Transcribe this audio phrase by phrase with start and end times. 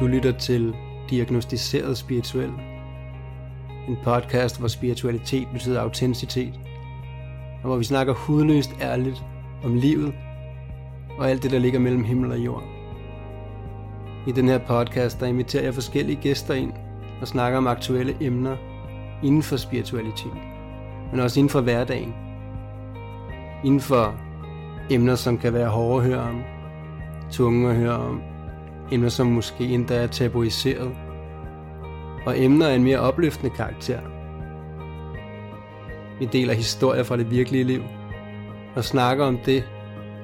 [0.00, 0.74] Du lytter til
[1.10, 2.50] Diagnostiseret Spirituel.
[3.88, 6.60] En podcast, hvor spiritualitet betyder autenticitet.
[7.62, 9.24] Og hvor vi snakker hudløst ærligt
[9.64, 10.14] om livet
[11.18, 12.62] og alt det, der ligger mellem himmel og jord.
[14.26, 16.72] I den her podcast, der inviterer jeg forskellige gæster ind
[17.20, 18.56] og snakker om aktuelle emner
[19.22, 20.36] inden for spiritualitet,
[21.10, 22.14] men også inden for hverdagen.
[23.64, 24.14] Inden for
[24.90, 26.42] emner, som kan være hårde at høre om,
[27.30, 28.29] tunge at høre om,
[28.92, 30.96] emner, som måske endda er tabuiseret,
[32.26, 34.00] og emner af en mere opløftende karakter.
[36.18, 37.82] Vi deler historier fra det virkelige liv,
[38.76, 39.64] og snakker om det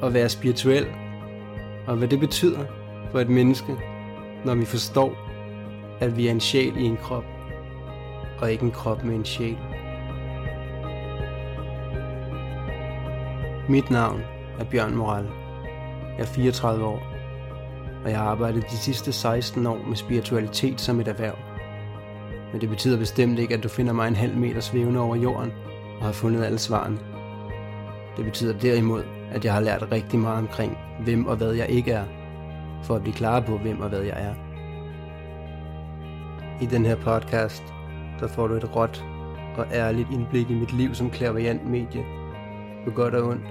[0.03, 0.87] at være spirituel,
[1.87, 2.65] og hvad det betyder
[3.13, 3.77] for et menneske,
[4.45, 5.17] når vi forstår,
[6.01, 7.25] at vi er en sjæl i en krop,
[8.41, 9.59] og ikke en krop med en sjæl.
[13.69, 14.21] Mit navn
[14.59, 15.27] er Bjørn Moral.
[16.19, 17.16] Jeg er 34 år,
[18.05, 21.35] og jeg har arbejdet de sidste 16 år med spiritualitet som et erhverv.
[22.53, 25.53] Men det betyder bestemt ikke, at du finder mig en halv meter svævende over jorden
[25.99, 26.99] og har fundet alle svarene.
[28.17, 31.93] Det betyder derimod, at jeg har lært rigtig meget omkring, hvem og hvad jeg ikke
[31.93, 32.05] er,
[32.83, 34.35] for at blive klar på, hvem og hvad jeg er.
[36.63, 37.63] I den her podcast,
[38.21, 39.05] der får du et råt
[39.57, 42.05] og ærligt indblik i mit liv som klaverjant medie,
[42.85, 43.47] på godt og ondt,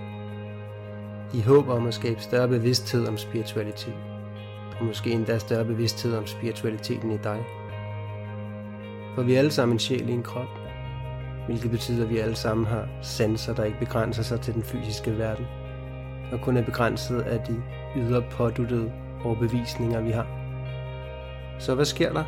[1.33, 4.14] i håb om at skabe større bevidsthed om spiritualitet,
[4.79, 7.45] og måske endda større bevidsthed om spiritualiteten i dig.
[9.15, 10.47] For vi er alle sammen en sjæl i en krop,
[11.45, 15.17] hvilket betyder, at vi alle sammen har sanser, der ikke begrænser sig til den fysiske
[15.17, 15.45] verden,
[16.31, 17.61] og kun er begrænset af de
[17.97, 18.91] ydre påduttede
[19.23, 20.27] overbevisninger, vi har.
[21.59, 22.23] Så hvad sker der,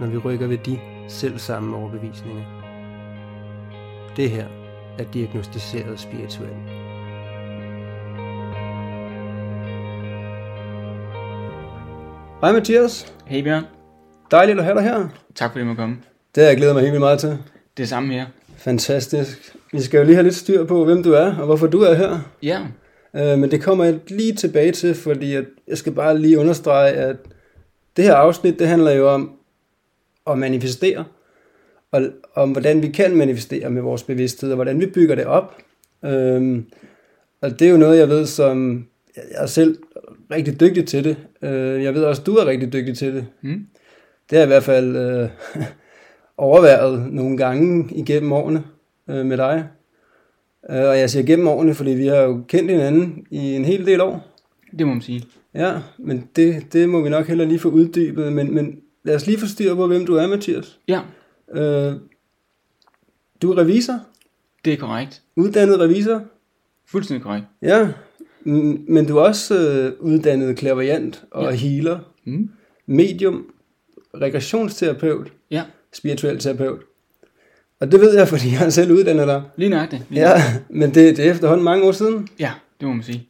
[0.00, 0.78] når vi rykker ved de
[1.08, 2.44] selv samme overbevisninger?
[4.16, 4.46] Det her
[4.98, 6.77] er diagnostiseret spirituelt.
[12.40, 13.14] Hej Mathias.
[13.26, 13.64] Hej Bjørn.
[14.30, 15.08] Dejligt at have dig her.
[15.34, 15.96] Tak fordi du måtte komme.
[16.34, 17.38] Det har jeg glædet mig helt vildt meget til.
[17.76, 18.26] Det samme her.
[18.56, 19.56] Fantastisk.
[19.72, 21.94] Vi skal jo lige have lidt styr på, hvem du er, og hvorfor du er
[21.94, 22.18] her.
[22.42, 22.60] Ja.
[23.16, 26.92] Øh, men det kommer jeg lige tilbage til, fordi at jeg skal bare lige understrege,
[26.92, 27.16] at
[27.96, 29.32] det her afsnit, det handler jo om
[30.26, 31.04] at manifestere,
[31.92, 32.02] og
[32.34, 35.56] om hvordan vi kan manifestere med vores bevidsthed, og hvordan vi bygger det op.
[36.04, 36.62] Øh,
[37.42, 38.86] og det er jo noget, jeg ved, som
[39.40, 39.78] jeg selv
[40.30, 41.16] rigtig dygtig til det.
[41.42, 43.26] Øh, jeg ved også, du er rigtig dygtig til det.
[43.42, 43.66] Mm.
[44.30, 45.28] Det har jeg i hvert fald øh,
[46.36, 48.64] overværet nogle gange igennem årene
[49.10, 49.68] øh, med dig.
[50.70, 53.86] Øh, og jeg siger gennem årene, fordi vi har jo kendt hinanden i en hel
[53.86, 54.26] del år.
[54.78, 55.24] Det må man sige.
[55.54, 58.32] Ja, men det, det må vi nok heller lige få uddybet.
[58.32, 60.78] Men, men lad os lige få styr på, hvem du er, Mathias.
[60.88, 61.00] Ja,
[61.54, 61.92] Øh,
[63.42, 64.00] du er revisor,
[64.64, 65.22] det er korrekt.
[65.36, 66.22] uddannet revisor.
[66.86, 67.46] Fuldstændig korrekt.
[67.62, 67.88] Ja,
[68.88, 71.50] men du er også øh, uddannet klaverjant og Ja.
[71.56, 72.50] healer, Mm.
[72.86, 73.46] medium,
[74.14, 76.80] regressionsterapeut, Ja, spirituel terapeut.
[77.80, 79.42] Og det ved jeg, fordi jeg selv uddannet dig.
[79.56, 80.02] lige nøjagtigt.
[80.10, 82.28] Lige Ja, men det, det er efterhånden mange år siden.
[82.40, 83.28] ja, det må man sige.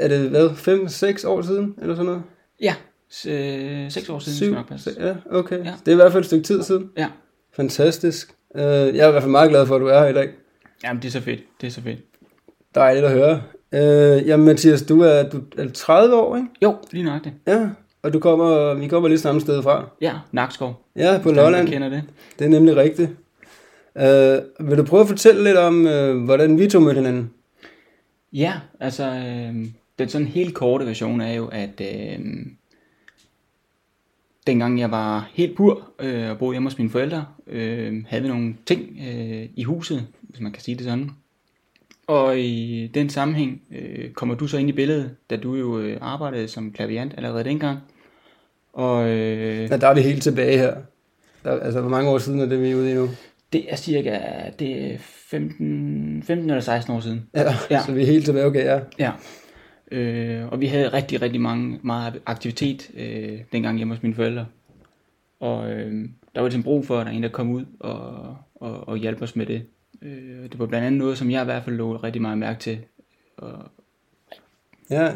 [0.00, 2.22] Er det hvad, 5-6 år siden, eller sådan noget?
[2.60, 2.74] Ja,
[3.12, 4.52] s- øh, seks år siden, Syv?
[4.54, 4.90] nok passe.
[5.00, 5.58] Ja, okay.
[5.64, 5.72] Ja.
[5.86, 6.90] Det er i hvert fald et stykke tid siden.
[6.96, 7.08] Ja,
[7.52, 8.34] Fantastisk.
[8.54, 10.28] Uh, jeg er i hvert fald meget glad for, at du er her i dag.
[10.84, 11.40] jamen det er så fedt.
[11.60, 11.98] Det er så fedt.
[12.74, 13.42] Dejligt at høre.
[13.72, 16.48] Uh, jamen Mathias, du er, du er 30 år, ikke?
[16.62, 17.34] Jo, lige nøjagtigt.
[17.46, 17.68] Ja,
[18.02, 19.88] og du kommer, vi kommer lidt samme sted fra.
[20.00, 20.86] Ja, Nakskov.
[20.96, 21.64] Ja, på Lolland.
[21.64, 22.02] man kender det.
[22.38, 23.10] Det er nemlig rigtigt.
[23.94, 27.30] Uh, vil du prøve at fortælle lidt om, uh, hvordan vi to mødte hinanden?
[28.32, 29.66] Ja, altså, øh,
[29.98, 32.18] den sådan helt korte version er jo, at øh,
[34.46, 38.28] dengang jeg var helt pur øh, og boede hjemme hos mine forældre, øh, havde vi
[38.28, 41.10] nogle ting øh, i huset, hvis man kan sige det sådan.
[42.10, 45.98] Og i den sammenhæng øh, kommer du så ind i billedet, da du jo øh,
[46.00, 47.78] arbejdede som klaviant allerede dengang.
[48.72, 50.76] Og øh, Ja, der er vi helt tilbage her.
[51.44, 53.08] Der, altså, hvor mange år siden er det, vi er ude i nu?
[53.52, 54.18] det er cirka
[54.58, 57.26] det er 15, 15 eller 16 år siden.
[57.34, 57.80] Ja, Ja.
[57.86, 58.80] så vi er helt tilbage, okay, ja.
[58.98, 59.12] Ja.
[59.92, 64.46] Øh, og vi havde rigtig, rigtig mange, meget aktivitet øh, dengang hjemme hos mine forældre.
[65.40, 65.92] Og øh,
[66.34, 68.96] der var ligesom brug for, at der er en, der kom ud og, og, og
[68.96, 69.62] hjalp os med det.
[70.02, 72.60] Øh, det var blandt andet noget, som jeg i hvert fald lå rigtig meget mærke
[72.60, 72.78] til.
[73.36, 73.52] Og,
[74.90, 75.12] Ja,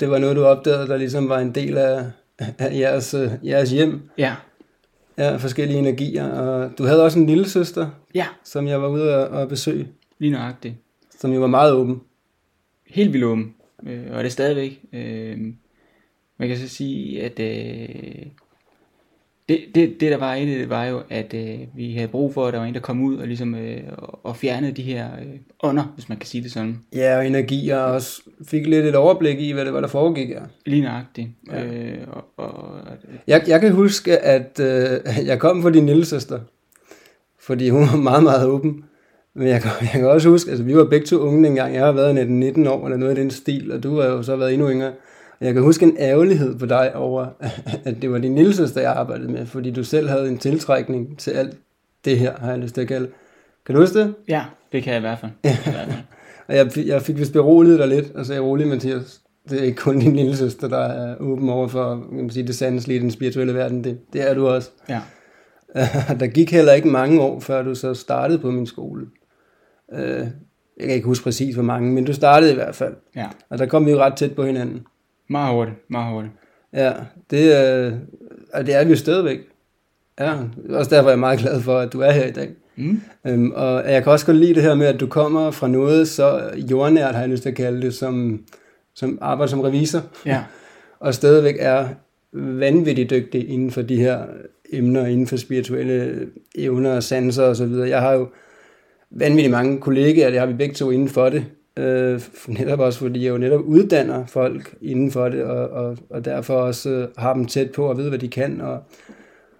[0.00, 3.70] det var noget, du opdagede, der ligesom var en del af, af jeres, øh, jeres
[3.70, 4.10] hjem.
[4.18, 4.34] ja,
[5.18, 6.28] Ja, forskellige energier.
[6.28, 9.88] Og du havde også en lille søster, ja, som jeg var ude at, at besøge,
[10.18, 10.74] lige nøjagtigt.
[11.18, 12.00] som jo var meget åben.
[12.86, 13.54] Helt vildt åben.
[13.86, 14.80] Øh, og er det stadigvæk.
[14.92, 15.38] Øh,
[16.38, 18.26] man kan så sige, at øh,
[19.48, 22.46] Det, det, det der var i det, var jo, at øh, vi havde brug for,
[22.46, 23.80] at der var en, der kom ud og, ligesom, øh,
[24.22, 26.80] og, fjernede de her øh, ånder, hvis man kan sige det sådan.
[26.94, 30.28] Ja, og energi, og også fik lidt et overblik i, hvad det var, der foregik
[30.28, 30.42] her.
[30.66, 31.28] Lige nøjagtigt.
[31.52, 31.64] Ja.
[31.64, 32.80] Øh, og, og,
[33.26, 35.00] jeg, jeg kan huske, at øh,
[35.30, 36.40] jeg kom for din lille søster,
[37.40, 38.84] fordi hun var meget, meget åben.
[39.34, 41.74] Men jeg kan, jeg kan også huske, altså vi var begge to unge dengang.
[41.74, 44.36] Jeg har været 19 år eller noget af den stil, og du har jo så
[44.36, 44.92] været endnu yngre.
[45.40, 47.26] Jeg kan huske en ærgerlighed på dig over,
[47.84, 51.18] at det var din lille søster, jeg arbejdede med, fordi du selv havde en tiltrækning
[51.18, 51.56] til alt
[52.04, 53.08] det her, har jeg lyst til at kalde.
[53.66, 54.14] Kan du huske det?
[54.28, 55.32] Ja, det kan jeg i hvert fald.
[56.48, 59.20] og jeg, jeg fik vist beroliget dig lidt, og sagde, rolig Mathias,
[59.50, 62.46] det er ikke kun din lille søster, der er åben over for kan man sige,
[62.46, 63.84] det sandslige i den spirituelle verden.
[63.84, 64.70] Det, det er du også.
[64.88, 65.00] Ja.
[66.20, 69.06] der gik heller ikke mange år, før du så startede på min skole.
[69.92, 70.26] Øh,
[70.76, 72.94] jeg kan ikke huske præcis, hvor mange, men du startede i hvert fald.
[73.16, 73.28] Ja.
[73.50, 74.86] Og der kom vi jo ret tæt på hinanden.
[75.28, 76.34] Meget hurtigt, meget hurtigt.
[76.72, 76.92] Ja,
[77.30, 77.92] det, øh,
[78.66, 79.38] det er vi jo stadigvæk.
[80.20, 80.34] Ja,
[80.70, 82.48] også derfor er jeg meget glad for, at du er her i dag.
[82.76, 83.00] Mm.
[83.26, 86.08] Øhm, og jeg kan også godt lide det her med, at du kommer fra noget
[86.08, 88.42] så jordnært, har jeg lyst til at kalde det, som,
[88.94, 90.00] som arbejder som revisor.
[90.26, 90.44] Ja.
[91.00, 91.88] og stadigvæk er
[92.32, 94.18] vanvittigt dygtig inden for de her
[94.72, 97.72] emner, inden for spirituelle evner, sanser osv.
[97.72, 98.28] Jeg har jo
[99.10, 101.44] vanvittigt mange kollegaer, det har vi begge to inden for det.
[101.78, 106.24] Øh, netop også fordi jeg jo netop uddanner folk inden for det, og, og, og
[106.24, 108.60] derfor også øh, har dem tæt på og ved, hvad de kan.
[108.60, 108.78] Og,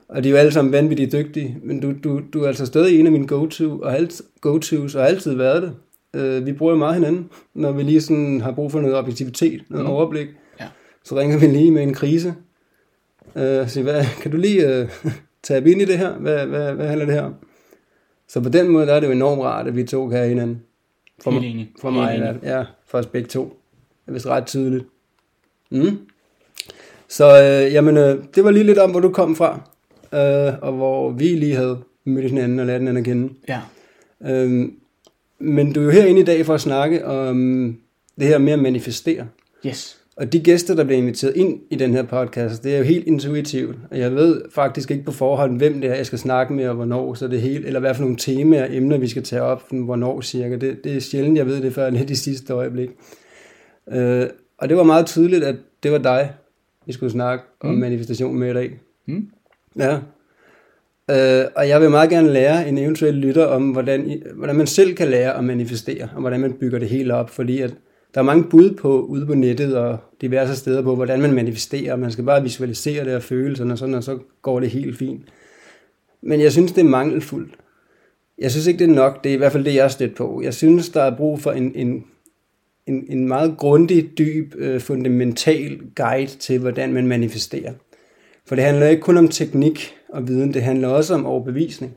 [0.09, 3.01] og de er jo alle sammen vanvittigt dygtige, men du, du, du er altså stadig
[3.01, 5.75] en af mine go-to, og alt, go-tos, og har altid været det.
[6.15, 9.63] Øh, vi bruger jo meget hinanden, når vi lige sådan har brug for noget objektivitet,
[9.71, 9.93] noget mm.
[9.93, 10.29] overblik.
[10.61, 10.67] Ja.
[11.05, 12.35] Så ringer vi lige med en krise.
[13.37, 14.89] Øh, så hvad, kan du lige øh,
[15.43, 16.13] tage ind i det her?
[16.13, 17.35] Hvad, hvad, hvad handler det her om?
[18.29, 20.29] Så på den måde der er det jo enormt rart, at vi to kan have
[20.29, 20.63] hinanden.
[21.21, 21.71] For, Helt enig.
[21.81, 22.41] For mig, Helt enig.
[22.43, 23.43] ja, for os begge to.
[23.43, 24.85] Det er vist ret tydeligt.
[25.71, 25.99] Mm.
[27.09, 29.61] Så øh, jamen, øh, det var lige lidt om, hvor du kom fra,
[30.13, 33.35] øh, og hvor vi lige havde mødt hinanden og lært hinanden at kende.
[33.49, 33.61] Ja.
[34.25, 34.69] Øh,
[35.39, 37.37] men du er jo herinde i dag for at snakke om
[38.19, 39.27] det her med at manifestere.
[39.67, 40.01] Yes.
[40.17, 43.07] Og de gæster, der bliver inviteret ind i den her podcast, det er jo helt
[43.07, 43.77] intuitivt.
[43.91, 46.75] Og jeg ved faktisk ikke på forhånd, hvem det er, jeg skal snakke med, og
[46.75, 49.63] hvornår, så det helt, eller hvad for nogle temaer og emner, vi skal tage op,
[49.71, 50.57] hvornår cirka.
[50.57, 52.91] Det, det er sjældent, jeg ved det før lidt i sidste øjeblik.
[53.93, 54.27] Øh,
[54.59, 56.33] og det var meget tydeligt, at det var dig,
[56.87, 57.69] vi skulle snakke mm.
[57.69, 58.79] om manifestation med i dag.
[59.07, 59.29] Mm.
[59.79, 59.99] Ja.
[61.11, 64.95] Øh, og jeg vil meget gerne lære en eventuel lytter om, hvordan, hvordan man selv
[64.95, 67.75] kan lære at manifestere, og hvordan man bygger det hele op, fordi at
[68.15, 71.97] der er mange bud på ude på nettet og diverse steder på, hvordan man manifesterer.
[71.97, 74.99] Man skal bare visualisere det og føle sådan og sådan, og så går det helt
[74.99, 75.23] fint.
[76.23, 77.55] Men jeg synes, det er mangelfuldt.
[78.39, 79.25] Jeg synes ikke, det er nok.
[79.25, 80.41] Det er i hvert fald det, jeg er stødt på.
[80.45, 82.05] Jeg synes, der er brug for en, en,
[82.87, 87.73] en, en meget grundig, dyb, øh, fundamental guide til, hvordan man manifesterer.
[88.47, 91.97] For det handler ikke kun om teknik og viden, det handler også om overbevisning.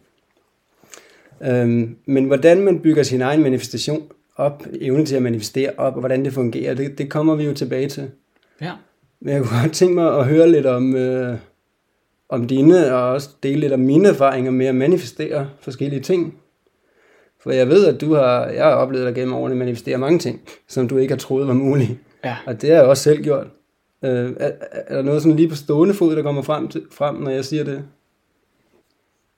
[1.43, 4.03] Øhm, men hvordan man bygger sin egen manifestation
[4.37, 7.53] op, evne til at manifestere op, og hvordan det fungerer, det, det kommer vi jo
[7.53, 8.11] tilbage til.
[8.61, 8.71] Ja.
[9.19, 11.37] Men jeg kunne godt tænke mig at høre lidt om, øh,
[12.29, 16.37] om dine, og også dele lidt om mine erfaringer med at manifestere forskellige ting.
[17.39, 20.41] For jeg ved, at du har, jeg har oplevet dig gennem årene manifestere mange ting,
[20.67, 21.91] som du ikke har troet var muligt.
[22.23, 22.35] Ja.
[22.45, 23.47] Og det har jeg også selv gjort.
[24.03, 27.15] Øh, er, er der noget sådan lige på stående fod, der kommer frem, til, frem
[27.15, 27.83] når jeg siger det?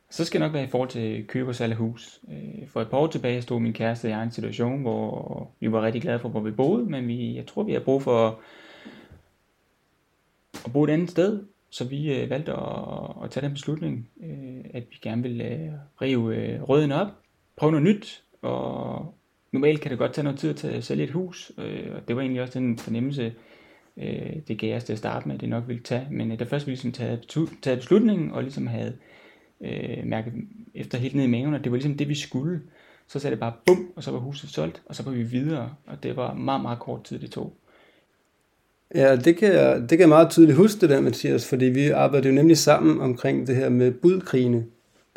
[0.10, 2.20] Så skal det nok være i forhold til køb og salg af hus.
[2.32, 5.52] Øh, for et par år tilbage stod min kæreste og jeg i en situation, hvor
[5.60, 8.04] vi var rigtig glade for, hvor vi boede, men vi, jeg tror, vi har brug
[8.04, 8.40] for
[10.66, 11.44] at bo et andet sted.
[11.70, 15.72] Så vi øh, valgte at, at tage den beslutning, øh, at vi gerne ville øh,
[16.02, 17.08] rive øh, røden op,
[17.56, 19.14] prøve noget nyt, og
[19.52, 22.42] normalt kan det godt tage noget tid at sælge et hus, og det var egentlig
[22.42, 23.34] også den fornemmelse,
[24.48, 26.08] det gav os til at starte med, at det nok ville tage.
[26.12, 29.19] Men da først vi ligesom taget, taget beslutningen, og ligesom havde øh,
[30.06, 30.32] mærke
[30.74, 32.62] efter helt ned i maven, at det var ligesom det, vi skulle.
[33.08, 35.70] Så sagde det bare bum, og så var huset solgt, og så var vi videre,
[35.88, 37.54] og det var meget, meget kort tid, det tog.
[38.96, 41.90] Ja, det kan, jeg, det kan jeg meget tydeligt huske det der, Mathias, fordi vi
[41.90, 44.66] arbejdede jo nemlig sammen omkring det her med budkrigene,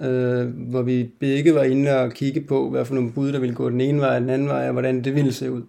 [0.03, 3.55] øh, hvor vi begge var inde og kigge på, hvad for nogle bud, der ville
[3.55, 5.63] gå den ene vej og den anden vej, og hvordan det ville se ud.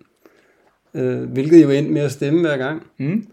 [0.94, 2.84] Øh, hvilket jo endte med at stemme hver gang.
[2.98, 3.27] Mm.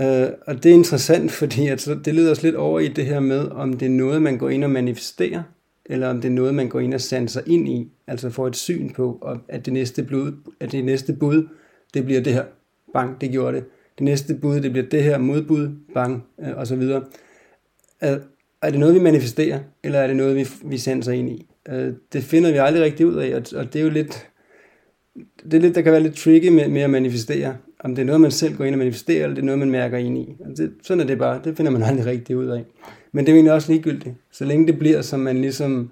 [0.00, 3.20] Uh, og det er interessant, fordi at, det leder os lidt over i det her
[3.20, 5.42] med, om det er noget, man går ind og manifesterer,
[5.86, 8.56] eller om det er noget, man går ind og sanser ind i, altså får et
[8.56, 11.48] syn på, og at det næste, blod, at det næste bud,
[11.94, 12.44] det bliver det her,
[12.92, 13.64] bang, det gjorde det.
[13.98, 17.00] Det næste bud, det bliver det her modbud, bang, uh, og så videre.
[18.02, 18.08] Uh,
[18.62, 21.46] er det noget, vi manifesterer, eller er det noget, vi, vi sanser ind i?
[21.72, 24.28] Uh, det finder vi aldrig rigtig ud af, og, og det er jo lidt,
[25.44, 28.06] det er lidt, der kan være lidt tricky med, med at manifestere om det er
[28.06, 30.36] noget, man selv går ind og manifesterer, eller det er noget, man mærker ind i.
[30.46, 31.40] Altså det, sådan er det bare.
[31.44, 32.64] Det finder man aldrig rigtig ud af.
[33.12, 34.14] Men det er jo egentlig også ligegyldigt.
[34.32, 35.90] Så længe det bliver, som man ligesom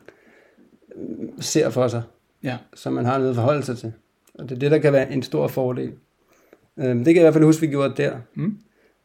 [0.97, 2.02] øh, ser for sig.
[2.43, 2.57] Ja.
[2.75, 3.93] Som man har noget at forholde sig til.
[4.35, 5.93] Og det er det, der kan være en stor fordel.
[6.78, 8.16] Øhm, det kan jeg i hvert fald huske, vi gjorde der.
[8.35, 8.59] Mm.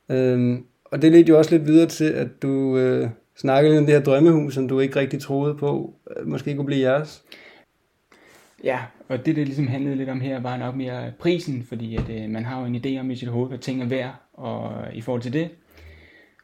[0.09, 3.85] Øhm, og det ledte jo også lidt videre til, at du øh, snakkede lidt om
[3.85, 7.23] det her drømmehus, som du ikke rigtig troede på, øh, måske kunne blive jeres.
[8.63, 12.09] Ja, og det, det ligesom handlede lidt om her, var nok mere prisen, fordi at,
[12.09, 14.71] øh, man har jo en idé om i sit hoved, hvad ting er værd, og
[14.93, 15.49] i forhold til det,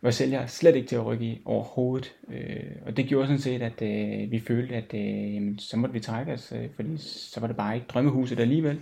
[0.02, 2.16] var sælger slet ikke til at rykke i overhovedet.
[2.30, 5.94] Øh, og det gjorde sådan set, at øh, vi følte, at øh, jamen, så måtte
[5.94, 8.80] vi trække os, øh, fordi så var det bare ikke drømmehuset alligevel.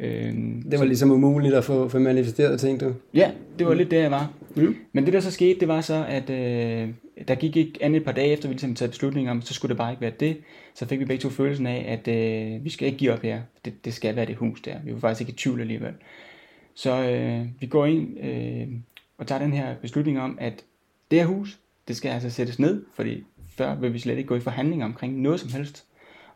[0.00, 0.34] Øh,
[0.70, 2.94] Det var ligesom umuligt at få, få manifesteret, tænkte du?
[3.14, 4.32] Ja, det var lidt der, jeg var.
[4.54, 4.76] Mm.
[4.92, 6.88] Men det der så skete, det var så, at øh,
[7.28, 9.70] der gik ikke andet et par dage efter, vi ligesom taget beslutning om, så skulle
[9.70, 10.36] det bare ikke være det.
[10.74, 13.40] Så fik vi begge to følelsen af, at øh, vi skal ikke give op her.
[13.64, 14.76] Det, det skal være det hus der.
[14.84, 15.92] Vi var faktisk ikke i tvivl alligevel.
[16.74, 18.68] Så øh, vi går ind øh,
[19.18, 20.64] og tager den her beslutning om, at
[21.10, 23.24] det her hus, det skal altså sættes ned, fordi
[23.56, 25.84] før vil vi slet ikke gå i forhandlinger omkring noget som helst.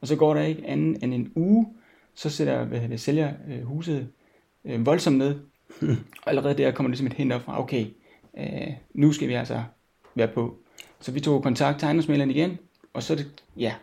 [0.00, 1.66] Og så går der ikke anden end en uge,
[2.14, 4.08] så sætter hvad det, sælger øh, huset
[4.64, 5.34] øh, voldsomt ned.
[5.80, 7.86] Og allerede der kommer det ligesom et hint op fra, okay,
[8.38, 9.62] øh, nu skal vi altså
[10.14, 10.56] være på.
[11.00, 12.58] Så vi tog kontakt til ejendomsmæleren igen,
[12.92, 13.74] og så er det, ja,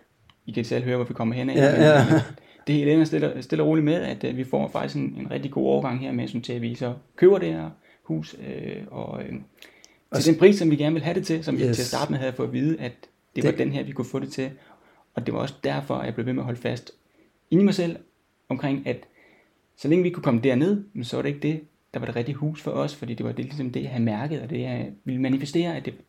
[0.45, 1.55] I kan selv høre, hvor vi kommer hen af.
[1.55, 2.05] Ja, ja.
[2.67, 5.31] Det hele ender stille, stille og roligt med, at øh, vi får faktisk en, en
[5.31, 7.69] rigtig god overgang her med, hensyn til at vi så køber det her
[8.03, 9.33] hus, øh, og øh,
[10.15, 11.61] til den pris, som vi gerne vil have det til, som yes.
[11.61, 12.91] vi til at starte med havde fået at vide, at
[13.35, 14.51] det, var Det- den her, vi kunne få det til.
[15.15, 16.91] Og det var også derfor, at jeg blev ved med at holde fast
[17.51, 17.97] inde i mig selv,
[18.49, 18.97] omkring at
[19.77, 21.59] så længe vi kunne komme derned, men så var det ikke det,
[21.93, 24.03] der var det rigtige hus for os, fordi det var det, ligesom det, jeg havde
[24.03, 26.03] mærket, og det, jeg ville manifestere, at det, det,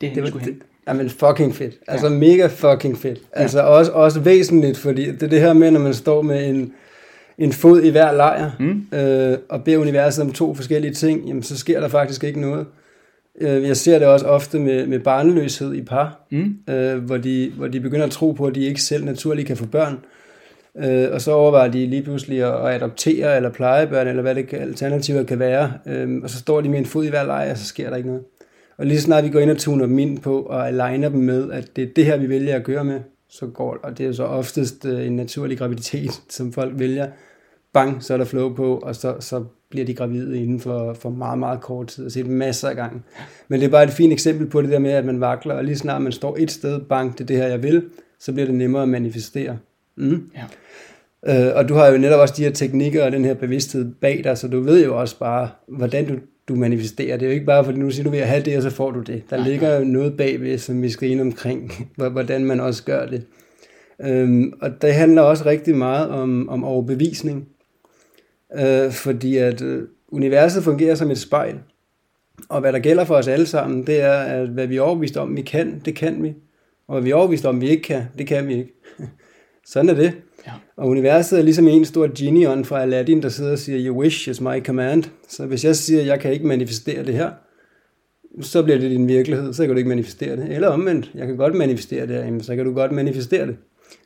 [0.00, 0.54] Det det var, skulle hen.
[0.54, 1.78] det, jamen fucking fedt.
[1.88, 2.12] Altså ja.
[2.18, 3.18] mega fucking fedt.
[3.32, 6.72] Altså også, også væsentligt, fordi det er det her med, når man står med en,
[7.38, 8.86] en fod i hver lejr, Mm.
[8.98, 12.66] øh, og beder universet om to forskellige ting, jamen så sker der faktisk ikke noget.
[13.40, 16.56] Øh, jeg ser det også ofte med, med barnløshed i par, Mm.
[16.68, 19.56] øh, hvor, de, hvor de begynder at tro på, at de ikke selv naturligt kan
[19.56, 19.98] få børn.
[20.76, 24.48] Øh, og så overvejer de lige pludselig at, at adoptere eller plejebørn, eller hvad det
[24.48, 25.72] kan, alternativer kan være.
[25.86, 27.96] Øh, og så står de med en fod i hver lejr, og så sker der
[27.96, 28.24] ikke noget.
[28.78, 31.20] Og lige så snart vi går ind og tuner dem ind på og aligner dem
[31.20, 34.06] med, at det er det her, vi vælger at gøre med, så går og det
[34.06, 37.06] er så oftest øh, en naturlig graviditet, som folk vælger.
[37.72, 41.10] Bang, så er der flow på, og så, så bliver de gravide inden for, for
[41.10, 42.06] meget, meget kort tid.
[42.06, 43.02] Og set masser af gange.
[43.48, 45.64] Men det er bare et fint eksempel på det der med, at man vakler, og
[45.64, 47.84] lige snart man står et sted, bang, det er det her, jeg vil,
[48.20, 49.58] så bliver det nemmere at manifestere.
[49.96, 50.30] Mm.
[51.26, 51.48] Ja.
[51.48, 54.20] Øh, og du har jo netop også de her teknikker og den her bevidsthed bag
[54.24, 56.14] dig, så du ved jo også bare, hvordan du,
[56.48, 57.16] du manifesterer.
[57.16, 58.90] Det er jo ikke bare, fordi nu siger du vil have det, og så får
[58.90, 59.22] du det.
[59.30, 62.84] Der Nej, ligger jo noget bagved, som vi skal ind omkring, hvor- hvordan man også
[62.84, 63.26] gør det.
[64.04, 67.48] Øhm, og det handler også rigtig meget om, om overbevisning.
[68.58, 71.54] Øh, fordi at øh, universet fungerer som et spejl.
[72.48, 75.16] Og hvad der gælder for os alle sammen, det er, at hvad vi er overbevist
[75.16, 76.34] om, vi kan, det kan vi.
[76.88, 78.72] Og hvad vi er overbevist om, vi ikke kan, det kan vi ikke.
[79.66, 80.12] Sådan er det.
[80.46, 80.52] Ja.
[80.76, 84.28] Og universet er ligesom en stor genie fra Aladdin, der sidder og siger, your wish
[84.28, 85.04] is my command.
[85.28, 87.30] Så hvis jeg siger, jeg kan ikke manifestere det her,
[88.40, 90.46] så bliver det din virkelighed, så kan du ikke manifestere det.
[90.50, 93.56] Eller omvendt, jeg kan godt manifestere det, jamen, så kan du godt manifestere det.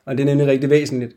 [0.05, 1.17] Og det er nemlig rigtig væsentligt.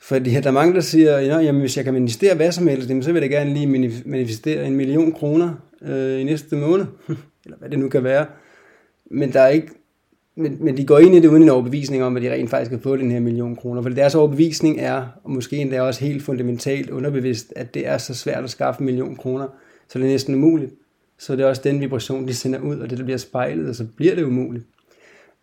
[0.00, 2.88] Fordi der er mange, der siger, "Nå, jamen, hvis jeg kan manifestere hvad som helst,
[2.88, 6.86] jamen, så vil jeg gerne lige manif- manifestere en million kroner øh, i næste måned.
[7.44, 8.26] Eller hvad det nu kan være.
[9.10, 9.68] Men der er ikke
[10.38, 12.70] men, men de går ind i det uden en overbevisning om, at de rent faktisk
[12.70, 13.82] kan få den her million kroner.
[13.82, 18.14] For deres overbevisning er, og måske endda også helt fundamentalt underbevidst, at det er så
[18.14, 19.46] svært at skaffe en million kroner,
[19.88, 20.72] så det er næsten umuligt.
[21.18, 23.74] Så det er også den vibration, de sender ud, og det der bliver spejlet, og
[23.74, 24.64] så bliver det umuligt.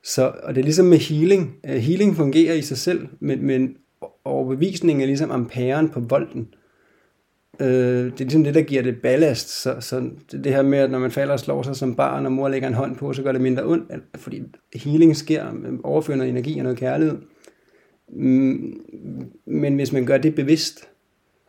[0.04, 1.56] Så, og det er ligesom med healing.
[1.66, 3.75] Øh, healing fungerer i sig selv, men, men
[4.25, 6.48] overbevisningen er ligesom amperen på volden.
[7.60, 9.62] Øh, det er ligesom det, der giver det ballast.
[9.62, 12.26] Så, så det, det her med, at når man falder og slår sig som barn,
[12.26, 14.42] og mor lægger en hånd på, så gør det mindre ondt, fordi
[14.76, 15.46] healing sker,
[15.84, 17.18] overfører noget energi og noget kærlighed.
[18.10, 18.82] Mm,
[19.46, 20.90] Men hvis man gør det bevidst,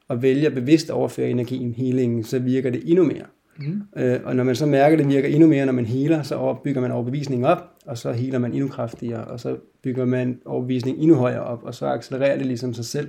[0.09, 3.25] og vælger bevidst at overføre energien, healingen, så virker det endnu mere.
[3.59, 3.83] Mm.
[3.97, 6.57] Øh, og når man så mærker, at det virker endnu mere, når man healer, så
[6.65, 11.03] bygger man overbevisningen op, og så healer man endnu kraftigere, og så bygger man overbevisningen
[11.03, 13.09] endnu højere op, og så accelererer det ligesom sig selv.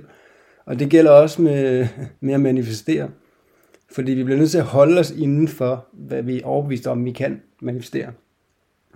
[0.68, 1.86] Og det gælder også med,
[2.20, 3.10] med at manifestere.
[3.92, 7.04] Fordi vi bliver nødt til at holde os inden for, hvad vi er overbevist om,
[7.04, 8.12] vi kan manifestere.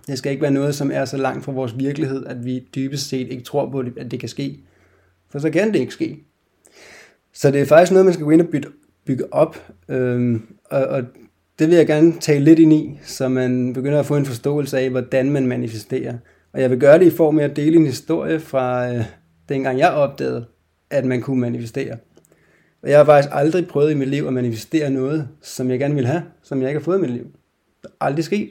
[0.07, 3.09] Det skal ikke være noget, som er så langt fra vores virkelighed, at vi dybest
[3.09, 4.59] set ikke tror på, at det kan ske.
[5.29, 6.23] For så kan det ikke ske.
[7.33, 8.69] Så det er faktisk noget, man skal gå ind og bygge,
[9.05, 9.71] bygge op.
[9.89, 11.03] Øhm, og, og
[11.59, 14.79] det vil jeg gerne tale lidt ind i, så man begynder at få en forståelse
[14.79, 16.13] af, hvordan man manifesterer.
[16.53, 19.03] Og jeg vil gøre det i form af at dele en historie fra øh,
[19.49, 20.45] dengang jeg opdagede,
[20.93, 21.97] at man kunne manifestere.
[22.83, 25.95] Og jeg har faktisk aldrig prøvet i mit liv at manifestere noget, som jeg gerne
[25.95, 27.23] vil have, som jeg ikke har fået i mit liv.
[27.83, 28.49] Det er aldrig sket.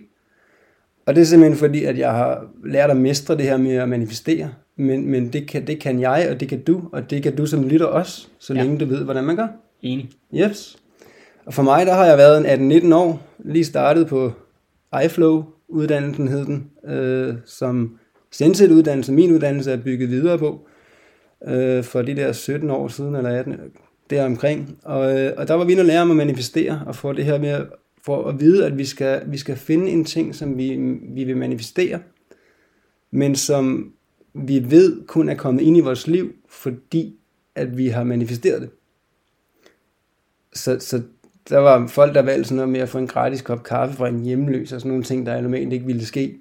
[1.06, 3.88] Og det er simpelthen fordi, at jeg har lært at mestre det her med at
[3.88, 4.50] manifestere.
[4.76, 7.46] Men, men det, kan, det kan jeg, og det kan du, og det kan du
[7.46, 8.62] som lytter også, så Ja.
[8.62, 9.48] længe du ved, hvordan man gør.
[9.82, 10.10] Enig.
[10.34, 10.76] Yes.
[11.46, 14.32] Og for mig, der har jeg været en 18-19 år, lige startet på
[15.04, 17.98] iFlow-uddannelsen hed den, øh, som
[18.30, 20.66] Senset-uddannelse, min uddannelse er bygget videre på,
[21.48, 23.56] øh, for de der 17 år siden, eller 18,
[24.10, 24.78] deromkring.
[24.82, 27.24] Og, øh, og der var vi inde og lære om at manifestere, og få det
[27.24, 27.66] her med, at-
[28.04, 30.76] for at vide, at vi skal, vi skal finde en ting, som vi,
[31.14, 32.00] vi vil manifestere,
[33.10, 33.92] men som
[34.34, 37.14] vi ved kun er kommet ind i vores liv, fordi
[37.54, 38.70] at vi har manifesteret det.
[40.54, 41.02] Så, så
[41.48, 44.08] der var folk, der valgte sådan noget med at få en gratis kop kaffe fra
[44.08, 46.38] en hjemløs, og sådan nogle ting, der normalt ikke ville ske.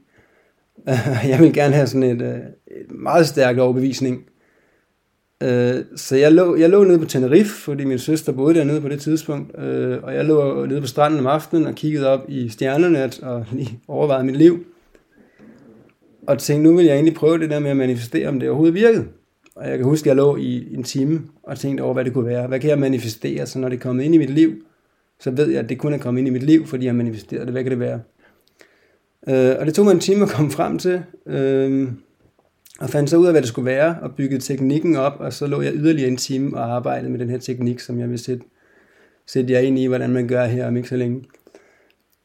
[1.31, 2.37] Jeg vil gerne have sådan et, øh,
[2.81, 4.25] et meget stærk overbevisning.
[5.41, 8.89] Øh, Så jeg lå, jeg lå nede på Tenerife, fordi min søster boede dernede på
[8.89, 12.49] det tidspunkt, øh, og jeg lå nede på stranden om aftenen og kiggede op i
[12.49, 14.65] stjernerne og lige overvejede mit liv.
[16.27, 18.75] Og tænkte, nu vil jeg egentlig prøve det der med at manifestere, om det overhovedet
[18.75, 19.05] virkede.
[19.55, 22.13] Og jeg kan huske, at jeg lå i en time og tænkte over, hvad det
[22.13, 22.47] kunne være.
[22.47, 24.53] Hvad kan jeg manifestere, så når det er kommet ind i mit liv,
[25.19, 26.97] så ved jeg, at det kun er kommet ind i mit liv, fordi jeg har
[26.97, 27.53] manifesteret det.
[27.53, 27.99] Hvad kan det være?
[29.29, 31.87] Øh, og det tog mig en time at komme frem til, øh,
[32.81, 35.47] og fandt så ud af, hvad det skulle være, og byggede teknikken op, og så
[35.47, 38.43] lå jeg yderligere en time og arbejdede med den her teknik, som jeg vil sætte,
[39.25, 41.23] sætte jer ind i, hvordan man gør her om ikke så længe.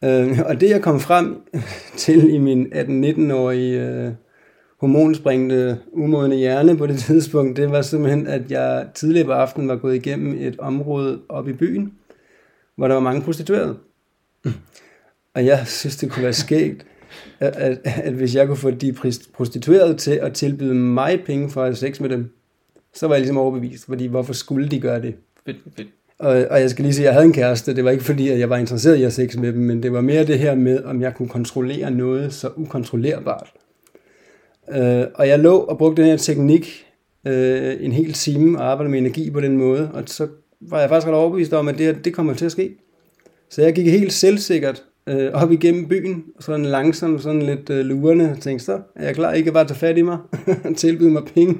[0.05, 1.37] Øh, og det jeg kom frem
[1.97, 4.13] til i min 18-19-årige øh,
[4.81, 9.77] hormonspringende, umodne hjerne på det tidspunkt, det var simpelthen, at jeg tidligere på aftenen var
[9.77, 11.93] gået igennem et område op i byen,
[12.77, 13.77] hvor der var mange prostituerede.
[15.35, 16.87] Og jeg synes, det kunne være skægt,
[17.41, 18.95] at, at, hvis jeg kunne få de
[19.35, 22.31] prostituerede til at tilbyde mig penge for at have sex med dem,
[22.95, 25.15] så var jeg ligesom overbevist, fordi hvorfor skulle de gøre det?
[25.47, 25.89] Fedt, fedt.
[26.19, 27.77] Og, og jeg skal lige sige, at jeg havde en kæreste.
[27.77, 29.93] Det var ikke fordi, at jeg var interesseret i at sex med dem, men det
[29.93, 33.53] var mere det her med, om jeg kunne kontrollere noget så ukontrollerbart.
[34.75, 36.87] Øh, og jeg lå og brugte den her teknik
[37.27, 40.29] øh, en hel time og arbejdede med energi på den måde, og så
[40.61, 42.77] var jeg faktisk ret overbevist om, at det, her, det kommer til at ske.
[43.51, 48.31] Så jeg gik helt selvsikkert øh, op igennem byen, sådan langsomt, sådan lidt øh, lurende,
[48.31, 50.19] og tænkte, så er jeg klar, ikke bare tage fat i mig
[50.65, 51.59] og tilbyde mig penge.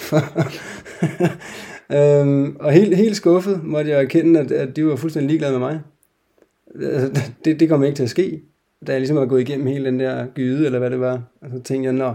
[1.96, 5.60] øhm, og helt, helt skuffet måtte jeg erkende, at, at de var fuldstændig ligeglade med
[5.60, 5.80] mig.
[6.80, 8.42] Altså, det, det kom ikke til at ske,
[8.86, 11.22] da jeg ligesom var gået igennem hele den der gyde, eller hvad det var.
[11.40, 12.14] Og så tænkte jeg, nå,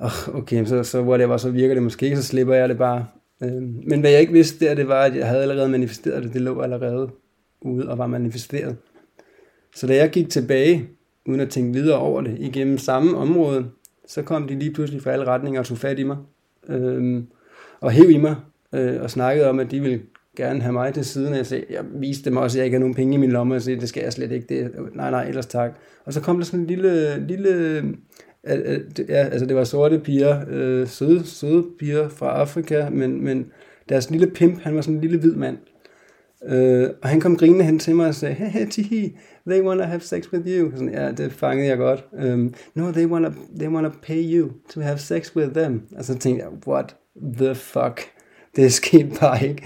[0.00, 3.06] oh, okay, så, så whatever, så virker det måske ikke, så slipper jeg det bare.
[3.42, 6.32] Øhm, men hvad jeg ikke vidste der, det var, at jeg havde allerede manifesteret det,
[6.32, 7.10] det lå allerede
[7.62, 8.76] ude og var manifesteret.
[9.74, 10.88] Så da jeg gik tilbage,
[11.26, 13.66] uden at tænke videre over det, igennem samme område,
[14.06, 16.16] så kom de lige pludselig fra alle retninger og tog fat i mig.
[16.68, 17.22] Øh,
[17.80, 18.36] og hæv i mig,
[18.74, 20.00] øh, og snakkede om, at de ville
[20.36, 21.34] gerne have mig til siden.
[21.34, 23.54] Jeg, sagde, jeg viste dem også, at jeg ikke har nogen penge i min lomme,
[23.54, 24.46] og sagde, det skal jeg slet ikke.
[24.48, 25.70] Det, nej, nej, ellers tak.
[26.04, 27.82] Og så kom der sådan en lille, lille
[29.08, 33.46] ja, altså det var sorte piger, øh, søde, søde piger fra Afrika, men, men
[33.88, 35.58] deres lille pimp, han var sådan en lille hvid mand.
[36.48, 39.16] Øh, og han kom grinende hen til mig og sagde, hey, hey, tihi,
[39.48, 40.70] they wanna have sex with you.
[40.70, 42.04] Sådan, ja, det fangede jeg godt.
[42.12, 45.82] Um, no, they wanna, they wanna pay you to have sex with them.
[45.96, 46.96] Og så tænkte jeg, what
[47.38, 48.00] the fuck?
[48.56, 49.62] Det skete bare ikke.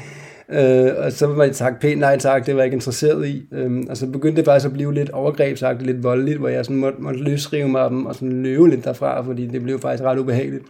[0.48, 3.48] Øh, og så var jeg tak, pænt nej tak, det var jeg ikke interesseret i.
[3.52, 6.76] Øhm, og så begyndte det faktisk at blive lidt overgrebsagtigt, lidt voldeligt, hvor jeg sådan
[6.76, 10.04] måtte, måtte løsrive mig af dem og sådan løbe lidt derfra, fordi det blev faktisk
[10.04, 10.64] ret ubehageligt.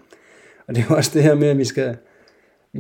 [0.68, 1.96] Og det er også det her med, at vi skal,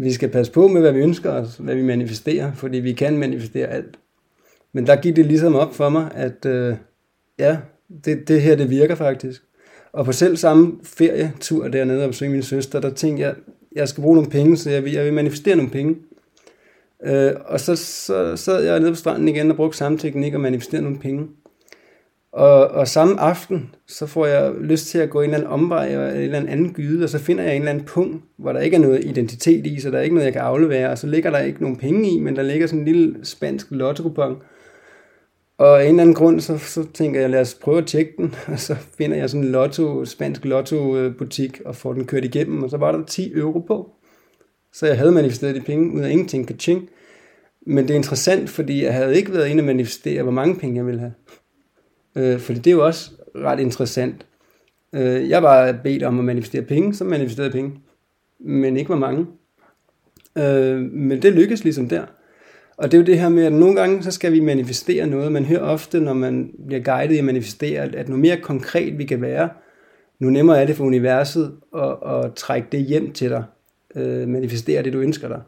[0.02, 3.18] vi skal passe på med, hvad vi ønsker os, hvad vi manifesterer, fordi vi kan
[3.18, 3.98] manifestere alt.
[4.72, 6.74] Men der gik det ligesom op for mig, at øh,
[7.38, 7.58] ja,
[8.04, 9.42] det, det her det virker faktisk.
[9.92, 13.34] Og på selv samme ferietur dernede og besøgte min søster, der tænkte jeg,
[13.72, 15.96] jeg skal bruge nogle penge, så jeg vil, jeg vil manifestere nogle penge.
[17.04, 20.40] Øh, og så, så sad jeg nede på stranden igen og brugte samme teknik og
[20.40, 21.28] manifestere nogle penge.
[22.36, 25.96] Og, og samme aften, så får jeg lyst til at gå en eller anden omvej
[25.96, 28.60] og en eller anden gyde, og så finder jeg en eller anden punkt, hvor der
[28.60, 31.06] ikke er noget identitet i, så der er ikke noget, jeg kan aflevere, og så
[31.06, 34.14] ligger der ikke nogen penge i, men der ligger sådan en lille spansk lotto
[35.58, 38.12] Og af en eller anden grund, så, så tænker jeg, lad os prøve at tjekke
[38.18, 42.62] den, og så finder jeg sådan en lotto, spansk lotto-butik, og får den kørt igennem,
[42.62, 43.90] og så var der 10 euro på.
[44.72, 46.88] Så jeg havde manifesteret de penge ud af ingenting, kaching.
[47.66, 50.76] Men det er interessant, fordi jeg havde ikke været inde og manifestere, hvor mange penge
[50.76, 51.12] jeg ville have.
[52.16, 54.26] Øh, fordi det er jo også ret interessant.
[54.92, 57.72] Øh, jeg var bedt om at manifestere penge, så manifesterede penge.
[58.40, 59.26] Men ikke hvor mange.
[60.38, 62.04] Øh, men det lykkedes ligesom der.
[62.76, 65.32] Og det er jo det her med, at nogle gange så skal vi manifestere noget.
[65.32, 69.04] Man hører ofte, når man bliver guidet i at manifestere, at nu mere konkret vi
[69.04, 69.48] kan være,
[70.18, 73.44] nu nemmere er det for universet at, at trække det hjem til dig.
[73.96, 75.40] Øh, manifestere det, du ønsker dig.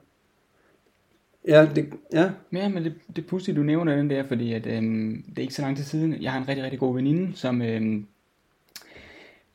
[1.48, 2.30] Ja, det, ja.
[2.52, 5.42] Ja, men det, det er pudsigt, du nævner den der, fordi at, øhm, det er
[5.42, 6.22] ikke så lang tid siden.
[6.22, 8.06] Jeg har en rigtig, rigtig god veninde, som øhm,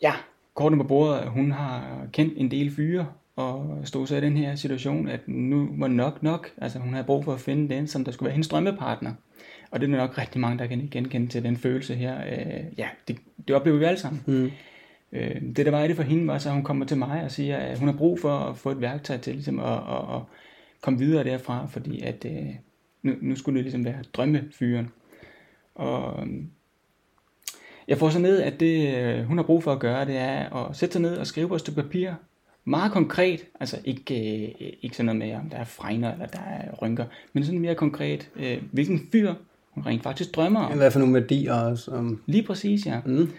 [0.02, 0.14] ja,
[0.54, 4.56] korten på bordet, hun har kendt en del fyre, og stod så i den her
[4.56, 8.04] situation, at nu var nok nok, altså hun havde brug for at finde den, som
[8.04, 9.14] der skulle være hendes drømmepartner.
[9.72, 12.18] Og det er nok rigtig mange, der kan genkende til den følelse her.
[12.18, 14.24] Øh, ja, det, det oplever vi alle sammen.
[14.26, 14.52] Mm.
[15.12, 17.24] Øh, det der var i det for hende, var så, at hun kommer til mig
[17.24, 20.16] og siger, at hun har brug for at få et værktøj til ligesom, at, at,
[20.16, 20.22] at
[20.84, 22.50] komme videre derfra, fordi at, øh,
[23.04, 24.90] nu, nu skulle det ligesom være drømmefyren.
[25.76, 26.28] Og
[27.88, 30.56] jeg får så ned, at det, øh, hun har brug for at gøre, det er
[30.56, 32.14] at sætte sig ned og skrive på et stykke papir,
[32.66, 36.40] meget konkret, altså ikke, øh, ikke sådan noget med, om der er fregner eller der
[36.40, 39.34] er rynker, men sådan mere konkret, øh, hvilken fyr
[39.70, 40.78] hun rent faktisk drømmer om.
[40.78, 41.92] Hvad for nogle værdier også?
[41.92, 42.22] Um...
[42.26, 43.02] Lige præcis, ja.
[43.06, 43.30] Mm.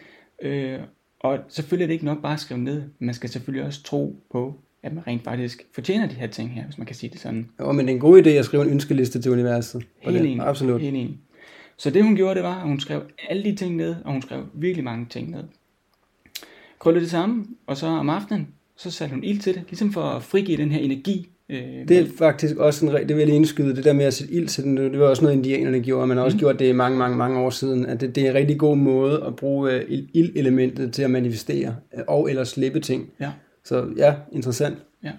[0.42, 0.80] Øh,
[1.20, 4.22] og selvfølgelig er det ikke nok bare at skrive ned, man skal selvfølgelig også tro
[4.30, 7.20] på, at man rent faktisk fortjener de her ting her, hvis man kan sige det
[7.20, 7.48] sådan.
[7.60, 9.82] Jo, men det er en god idé at skrive en ønskeliste til universet.
[10.00, 10.40] Helt enig.
[10.40, 10.80] Absolut.
[10.80, 11.18] Helt enig.
[11.76, 14.22] Så det hun gjorde, det var, at hun skrev alle de ting ned, og hun
[14.22, 15.44] skrev virkelig mange ting ned.
[16.78, 20.02] Krøllede det sammen, og så om aftenen, så satte hun ild til det, ligesom for
[20.02, 21.28] at frigive den her energi.
[21.48, 24.34] Øh, det er faktisk også en det vil jeg indskyde, det der med at sætte
[24.34, 26.38] ild til den, det var også noget indianerne gjorde, og man har også mm.
[26.38, 29.24] gjort det mange, mange, mange år siden, at det, det er en rigtig god måde
[29.26, 33.10] at bruge øh, ildelementet til at manifestere, øh, og eller slippe ting.
[33.20, 33.30] Ja.
[33.64, 34.79] Så ja, interessant.
[35.03, 35.12] Ja.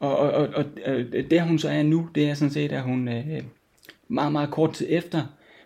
[0.00, 0.94] Og, og, og, og
[1.30, 3.42] der hun så er nu, det er sådan set, at hun øh,
[4.08, 5.22] meget, meget kort tid efter,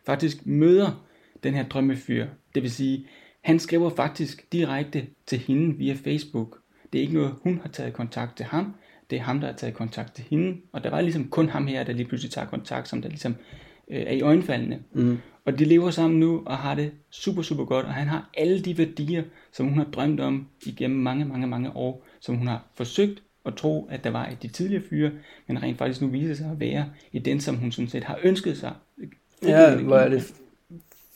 [0.07, 1.05] faktisk møder
[1.43, 2.27] den her drømmefyr.
[2.55, 3.07] Det vil sige,
[3.41, 6.59] han skriver faktisk direkte til hende via Facebook.
[6.93, 8.75] Det er ikke noget, hun har taget kontakt til ham.
[9.11, 10.57] Det er ham, der har taget kontakt til hende.
[10.73, 13.35] Og der var ligesom kun ham her, der lige pludselig tager kontakt, som der ligesom
[13.91, 14.83] øh, er i øjenfaldene.
[14.93, 15.19] Mm.
[15.47, 17.87] Og de lever sammen nu og har det super, super godt.
[17.87, 21.77] Og han har alle de værdier, som hun har drømt om igennem mange, mange, mange
[21.77, 22.07] år.
[22.21, 25.11] Som hun har forsøgt at tro, at der var i de tidligere fyre,
[25.49, 28.19] men rent faktisk nu viser sig at være i den, som hun sådan set har
[28.23, 28.73] ønsket sig
[29.43, 30.33] Ja, hvor er det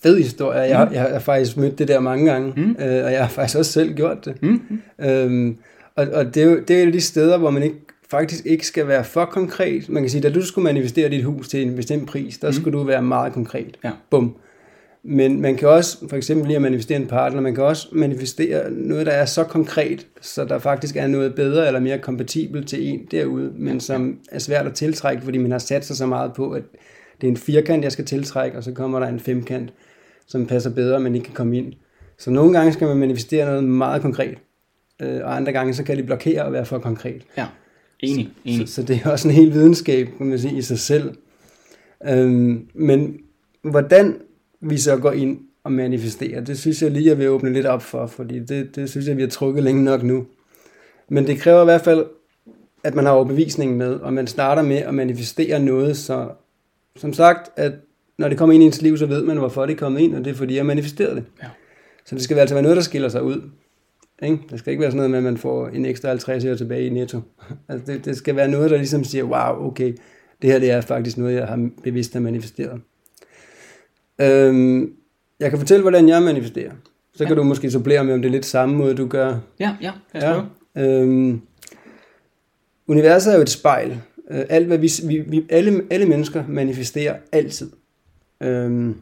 [0.02, 0.60] fed historie.
[0.60, 0.94] Jeg, mm.
[0.94, 2.70] jeg har faktisk mødt det der mange gange, mm.
[2.70, 4.42] øh, og jeg har faktisk også selv gjort det.
[4.42, 4.80] Mm.
[5.00, 5.58] Øhm,
[5.94, 7.76] og og det, er jo, det er jo de steder, hvor man ikke
[8.10, 9.88] faktisk ikke skal være for konkret.
[9.88, 12.52] Man kan sige, da du skulle manifestere dit hus til en bestemt pris, der mm.
[12.52, 13.78] skulle du være meget konkret.
[13.84, 13.90] Ja.
[14.10, 14.36] Bum.
[15.02, 18.70] Men man kan også, for eksempel lige at manifestere en partner, man kan også manifestere
[18.70, 22.88] noget, der er så konkret, så der faktisk er noget bedre eller mere kompatibelt til
[22.88, 26.32] en derude, men som er svært at tiltrække, fordi man har sat sig så meget
[26.32, 26.62] på, at
[27.20, 29.72] det er en firkant, jeg skal tiltrække, og så kommer der en femkant,
[30.26, 31.72] som passer bedre, men ikke kan komme ind.
[32.18, 34.38] Så nogle gange skal man manifestere noget meget konkret,
[35.02, 37.22] øh, og andre gange så kan det blokere at være for konkret.
[37.36, 37.46] Ja,
[38.00, 38.30] enig.
[38.44, 38.68] enig.
[38.68, 41.14] Så, så det er også en hel videnskab, kan man sige, i sig selv.
[42.08, 43.18] Øhm, men
[43.62, 44.16] hvordan
[44.60, 47.82] vi så går ind og manifesterer, det synes jeg lige, jeg vil åbne lidt op
[47.82, 50.26] for, fordi det, det synes jeg, vi har trukket længe nok nu.
[51.08, 52.04] Men det kræver i hvert fald,
[52.84, 56.28] at man har overbevisningen med, og man starter med at manifestere noget så
[56.98, 57.72] som sagt, at
[58.18, 60.14] når det kommer ind i ens liv, så ved man, hvorfor det er kommet ind,
[60.14, 61.24] og det er fordi, jeg manifesteret det.
[61.42, 61.48] Ja.
[62.04, 63.50] Så det skal altså være noget, der skiller sig ud.
[64.22, 64.38] Ikke?
[64.50, 66.86] Det skal ikke være sådan noget med, at man får en ekstra 50 år tilbage
[66.86, 67.20] i netto.
[67.68, 69.94] Altså det, det skal være noget, der ligesom siger, wow, okay,
[70.42, 72.80] det her det er faktisk noget, jeg har bevidst har manifesteret.
[74.20, 74.92] Øhm,
[75.40, 76.72] jeg kan fortælle, hvordan jeg manifesterer.
[77.14, 77.28] Så ja.
[77.28, 79.38] kan du måske supplere med, om det er lidt samme måde, du gør.
[79.60, 80.44] Ja, ja, jeg
[80.76, 80.82] ja.
[80.82, 81.40] Øhm,
[82.86, 84.00] universet er jo et spejl,
[84.30, 87.70] Øh, alt, hvad vi, vi, vi, alle, alle mennesker manifesterer altid.
[88.40, 88.96] Øhm,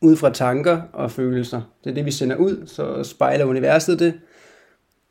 [0.00, 1.60] ud fra tanker og følelser.
[1.84, 4.14] Det er det, vi sender ud, så spejler universet det,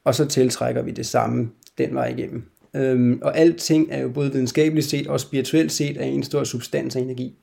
[0.03, 2.43] og så tiltrækker vi det samme den vej igennem.
[2.75, 6.95] Øhm, og alting er jo både videnskabeligt set og spirituelt set af en stor substans
[6.95, 7.35] af energi.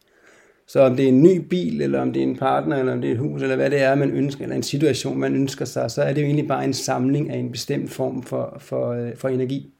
[0.68, 3.00] Så om det er en ny bil, eller om det er en partner, eller om
[3.00, 5.64] det er et hus, eller hvad det er, man ønsker, eller en situation, man ønsker
[5.64, 8.92] sig, så er det jo egentlig bare en samling af en bestemt form for, for,
[8.92, 9.72] øh, for energi.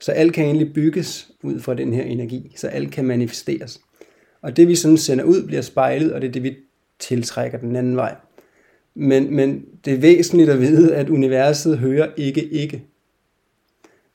[0.00, 3.80] Så alt kan egentlig bygges ud fra den her energi, så alt kan manifesteres.
[4.42, 6.56] Og det vi sådan sender ud bliver spejlet, og det er det vi
[6.98, 8.14] tiltrækker den anden vej.
[8.94, 12.82] Men, men det er væsentligt at vide, at universet hører ikke ikke.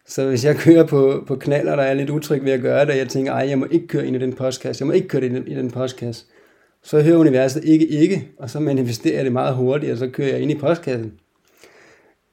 [0.08, 2.90] Så hvis jeg kører på, på knaller, der er lidt utryg ved at gøre det,
[2.90, 5.08] og jeg tænker, ej, jeg må ikke køre ind i den postkasse, jeg må ikke
[5.08, 6.26] køre ind i den postkasse,
[6.84, 10.30] så hører universet ikke ikke, og så manifesterer jeg det meget hurtigt, og så kører
[10.30, 11.14] jeg ind i postkassen.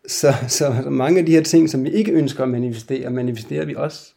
[0.06, 3.64] Så, så, så mange af de her ting, som vi ikke ønsker at manifestere, manifesterer
[3.64, 4.13] vi også.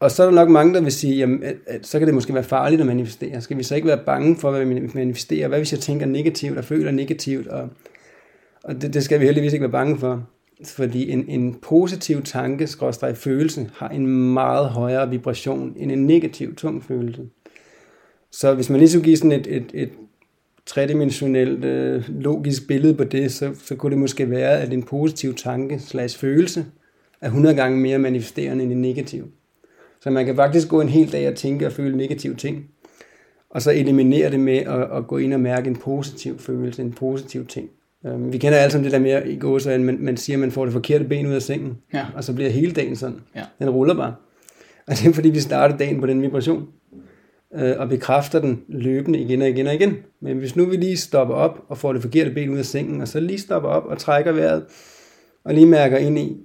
[0.00, 2.14] Og så er der nok mange, der vil sige, jamen, at, at, så kan det
[2.14, 3.40] måske være farligt at manifestere.
[3.40, 5.48] Skal vi så ikke være bange for, hvad vi manifesterer?
[5.48, 7.46] Hvad hvis jeg tænker negativt og føler negativt?
[7.46, 7.68] Og,
[8.64, 10.28] og det, det skal vi heldigvis ikke være bange for.
[10.64, 16.54] Fordi en, en positiv tanke, skråstrej følelse, har en meget højere vibration end en negativ,
[16.54, 17.22] tung følelse.
[18.32, 19.90] Så hvis man lige skulle give sådan et, et, et
[20.66, 25.34] tredimensionelt øh, logisk billede på det, så, så kunne det måske være, at en positiv
[25.34, 26.66] tanke slash følelse
[27.20, 29.30] er 100 gange mere manifesterende end en negativ.
[30.06, 32.64] Så man kan faktisk gå en hel dag og tænke og føle negative ting,
[33.50, 36.92] og så eliminere det med at, at gå ind og mærke en positiv følelse, en
[36.92, 37.68] positiv ting.
[38.06, 40.50] Øhm, vi kender alle sammen det der med i gåsøjne, man, man siger, at man
[40.50, 42.06] får det forkerte ben ud af sengen, Ja.
[42.14, 43.16] og så bliver hele dagen sådan.
[43.36, 43.42] Ja.
[43.58, 44.14] Den ruller bare.
[44.86, 46.66] Og det er fordi, vi starter dagen på den vibration,
[47.54, 49.96] øh, og bekræfter den løbende igen og igen og igen.
[50.22, 53.00] Men hvis nu vi lige stopper op og får det forkerte ben ud af sengen,
[53.00, 54.64] og så lige stopper op og trækker vejret,
[55.44, 56.36] og lige mærker ind i,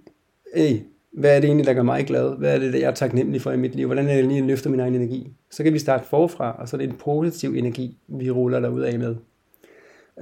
[0.56, 0.78] hey,
[1.12, 2.38] hvad er det egentlig, der gør mig glad?
[2.38, 3.86] Hvad er det, jeg er taknemmelig for i mit liv?
[3.86, 5.32] Hvordan er det lige, jeg løfter min egen energi?
[5.52, 8.82] Så kan vi starte forfra, og så er det en positiv energi, vi ruller derud
[8.82, 9.16] af med.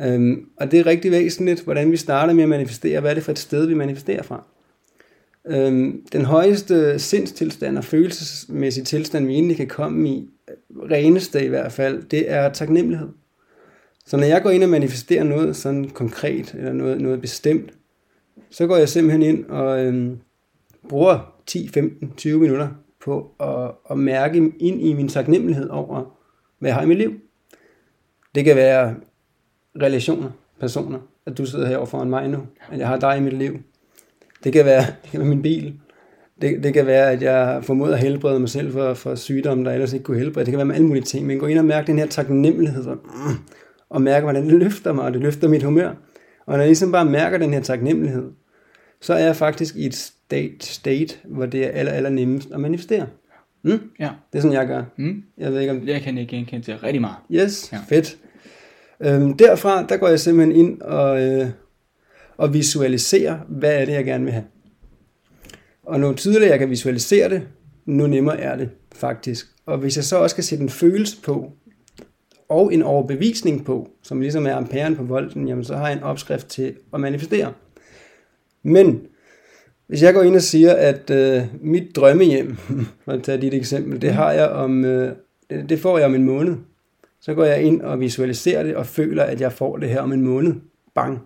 [0.01, 2.99] Øhm, og det er rigtig væsentligt, hvordan vi starter med at manifestere.
[2.99, 4.43] Hvad er det for et sted, vi manifesterer fra?
[5.47, 10.29] Øhm, den højeste sindstilstand og følelsesmæssige tilstand, vi egentlig kan komme i,
[10.91, 13.07] reneste i hvert fald, det er taknemmelighed.
[14.05, 17.73] Så når jeg går ind og manifesterer noget sådan konkret, eller noget, noget bestemt,
[18.49, 20.17] så går jeg simpelthen ind og øhm,
[20.89, 22.67] bruger 10, 15, 20 minutter
[23.05, 26.17] på at, at mærke ind i min taknemmelighed over,
[26.59, 27.13] hvad jeg har i mit liv.
[28.35, 28.95] Det kan være
[29.81, 32.37] relationer, personer, at du sidder herovre foran mig nu,
[32.71, 33.59] at jeg har dig i mit liv.
[34.43, 35.79] Det kan være, det kan være min bil.
[36.41, 39.65] Det, det kan være, at jeg har formået at helbrede mig selv for, for sygdomme,
[39.65, 40.45] der ellers ikke kunne helbrede.
[40.45, 42.85] Det kan være med alle mulige ting, men gå ind og mærke den her taknemmelighed,
[42.85, 42.97] og,
[43.89, 45.89] og mærke, hvordan det løfter mig, og det løfter mit humør.
[46.45, 48.31] Og når jeg ligesom bare mærker den her taknemmelighed,
[49.01, 52.59] så er jeg faktisk i et state, state hvor det er aller, aller nemmest at
[52.59, 53.07] manifestere.
[53.63, 53.79] Mm?
[53.99, 54.09] Ja.
[54.31, 54.83] Det er sådan, jeg gør.
[54.97, 55.23] Mm.
[55.37, 57.15] Jeg ved ikke, om Jeg kan ikke genkende til rigtig meget.
[57.31, 57.77] Yes, Ja.
[57.89, 58.17] fedt.
[58.99, 61.47] Øhm, derfra, der går jeg simpelthen ind og, øh,
[62.37, 64.45] og visualiserer, hvad er det, jeg gerne vil have.
[65.83, 67.41] Og nu tydeligere jeg kan visualisere det,
[67.85, 69.47] nu nemmere er det faktisk.
[69.65, 71.51] Og hvis jeg så også kan sætte en følelse på,
[72.49, 76.03] og en overbevisning på, som ligesom er amperen på volden, jamen så har jeg en
[76.03, 77.53] opskrift til at manifestere.
[78.63, 79.01] Men
[79.89, 82.55] hvis jeg går ind og siger, at øh, mit drømmehjem,
[83.05, 85.11] for at tage dit eksempel, det har jeg om, øh,
[85.49, 86.55] det, får jeg om en måned.
[87.21, 90.13] Så går jeg ind og visualiserer det og føler, at jeg får det her om
[90.13, 90.53] en måned.
[90.95, 91.19] Bang.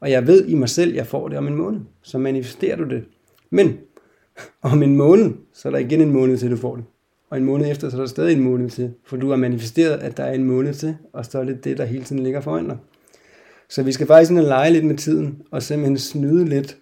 [0.00, 1.80] Og jeg ved i mig selv, at jeg får det om en måned.
[2.02, 3.04] Så manifesterer du det.
[3.50, 3.78] Men
[4.62, 6.84] om en måned, så er der igen en måned til, du får det.
[7.30, 8.92] Og en måned efter, så er der stadig en måned til.
[9.06, 11.78] For du har manifesteret, at der er en måned til, og så er det det,
[11.78, 12.76] der hele tiden ligger foran dig.
[13.68, 16.76] Så vi skal faktisk og lege lidt med tiden, og simpelthen snyde lidt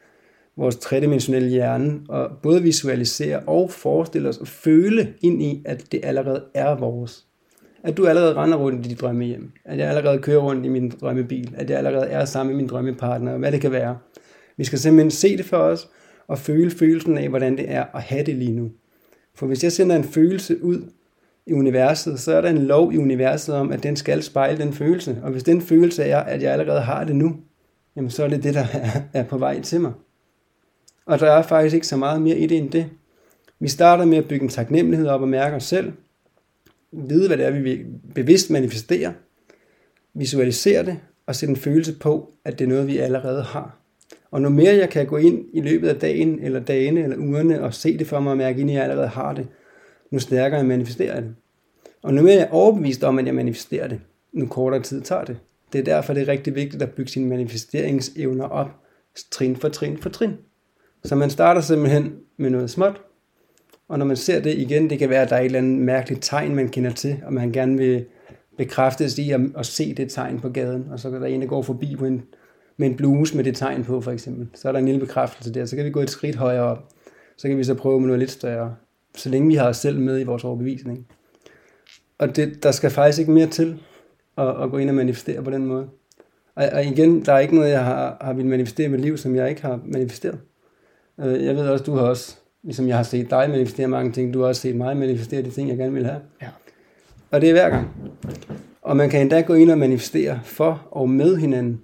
[0.56, 6.00] vores tredimensionelle hjerne, og både visualisere og forestille os og føle ind i, at det
[6.02, 7.26] allerede er vores.
[7.82, 10.90] At du allerede render rundt i dit drømmehjem, at jeg allerede kører rundt i min
[11.00, 13.98] drømmebil, at jeg allerede er sammen med min drømmepartner, hvad det kan være.
[14.56, 15.88] Vi skal simpelthen se det for os,
[16.28, 18.70] og føle følelsen af, hvordan det er at have det lige nu.
[19.34, 20.82] For hvis jeg sender en følelse ud
[21.46, 24.72] i universet, så er der en lov i universet om, at den skal spejle den
[24.72, 25.20] følelse.
[25.22, 27.36] Og hvis den følelse er, at jeg allerede har det nu,
[27.96, 29.92] jamen så er det det, der er, er på vej til mig.
[31.06, 32.86] Og der er faktisk ikke så meget mere i det end det.
[33.60, 35.92] Vi starter med at bygge en taknemmelighed op og mærke os selv.
[36.92, 39.12] Vide, hvad det er, vi bevidst manifesterer,
[40.18, 43.78] Visualisere det og sætte en følelse på, at det er noget, vi allerede har.
[44.30, 47.62] Og når mere jeg kan gå ind i løbet af dagen, eller dagene, eller ugerne,
[47.62, 49.46] og se det for mig og mærke ind, at jeg allerede har det,
[50.10, 51.34] nu stærkere jeg manifesterer det.
[52.02, 54.00] Og nu mere jeg er overbevist om, at jeg manifesterer det,
[54.32, 55.38] nu kortere tid tager det.
[55.72, 58.68] Det er derfor, det er rigtig vigtigt at bygge sine manifesteringsevner op,
[59.30, 60.32] trin for trin for trin.
[61.06, 63.00] Så man starter simpelthen med noget småt,
[63.88, 65.78] og når man ser det igen, det kan være, at der er et eller andet
[65.78, 68.04] mærkeligt tegn, man kender til, og man gerne vil
[68.58, 71.46] bekræftes i at, at se det tegn på gaden, og så kan der en, der
[71.46, 72.22] går forbi på en,
[72.76, 74.48] med en bluse med det tegn på, for eksempel.
[74.54, 76.88] Så er der en lille bekræftelse der, så kan vi gå et skridt højere op.
[77.36, 78.74] Så kan vi så prøve med noget lidt større,
[79.16, 81.06] så længe vi har os selv med i vores overbevisning.
[82.18, 83.78] Og det, der skal faktisk ikke mere til
[84.38, 85.88] at, at gå ind og manifestere på den måde.
[86.54, 89.16] Og, og igen, der er ikke noget, jeg har, har vil manifestere i mit liv,
[89.16, 90.38] som jeg ikke har manifesteret.
[91.20, 94.34] Øh, Jeg ved også, du har også, ligesom jeg har set dig manifestere mange ting,
[94.34, 96.20] du har også set mig manifestere de ting, jeg gerne vil have.
[96.42, 96.48] Ja.
[97.30, 97.90] Og det er hver gang.
[98.82, 101.80] Og man kan endda gå ind og manifestere for og med hinanden.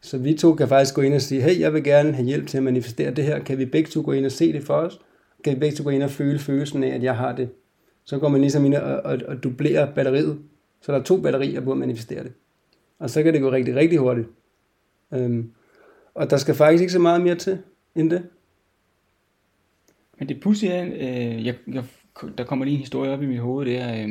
[0.00, 2.46] Så vi to kan faktisk gå ind og sige, hey, jeg vil gerne have hjælp
[2.46, 3.38] til at manifestere det her.
[3.38, 5.00] Kan vi begge to gå ind og se det for os?
[5.44, 7.48] Kan vi begge to gå ind og føle følelsen af, at jeg har det?
[8.04, 10.38] Så går man ligesom ind og, og, og dublerer batteriet.
[10.80, 12.32] Så der er to batterier på at manifestere det.
[12.98, 14.28] Og så kan det gå rigtig, rigtig hurtigt.
[15.14, 15.50] Øhm,
[16.14, 17.58] og der skal faktisk ikke så meget mere til
[17.94, 18.22] end det.
[20.24, 21.84] Men det pudsige er, øh, jeg, jeg,
[22.38, 24.02] der kommer lige en historie op i mit hoved der.
[24.02, 24.08] Øh,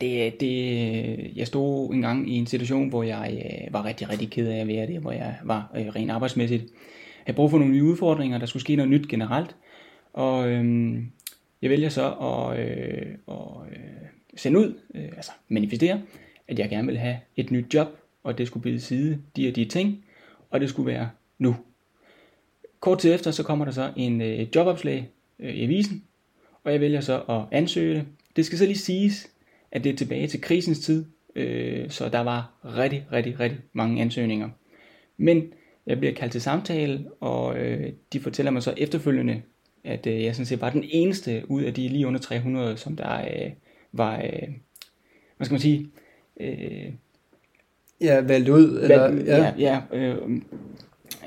[0.00, 4.30] det, det, jeg stod en gang i en situation, hvor jeg øh, var rigtig, rigtig
[4.30, 6.62] ked af at være det, hvor jeg var øh, rent arbejdsmæssigt.
[6.62, 6.70] Jeg
[7.26, 9.56] havde brug for nogle nye udfordringer, der skulle ske noget nyt generelt.
[10.12, 10.96] Og øh,
[11.62, 16.02] jeg vælger så at, øh, og, øh, sende ud, øh, altså manifestere,
[16.48, 17.88] at jeg gerne vil have et nyt job,
[18.22, 20.04] og det skulle blive side de og de ting,
[20.50, 21.56] og det skulle være nu.
[22.80, 26.04] Kort tid efter, så kommer der så en øh, jobopslag øh, i avisen,
[26.64, 28.04] og jeg vælger så at ansøge det.
[28.36, 29.28] Det skal så lige siges,
[29.72, 34.02] at det er tilbage til krisens tid, øh, så der var rigtig, rigtig, rigtig mange
[34.02, 34.48] ansøgninger.
[35.16, 35.52] Men
[35.86, 39.42] jeg bliver kaldt til samtale, og øh, de fortæller mig så efterfølgende,
[39.84, 42.96] at øh, jeg sådan set var den eneste ud af de lige under 300, som
[42.96, 43.50] der øh,
[43.92, 44.48] var, øh,
[45.36, 45.88] hvad skal man sige,
[46.40, 46.92] øh,
[48.00, 48.80] Ja, valgt ud.
[48.82, 50.16] Eller, Valg, ja, ja øh,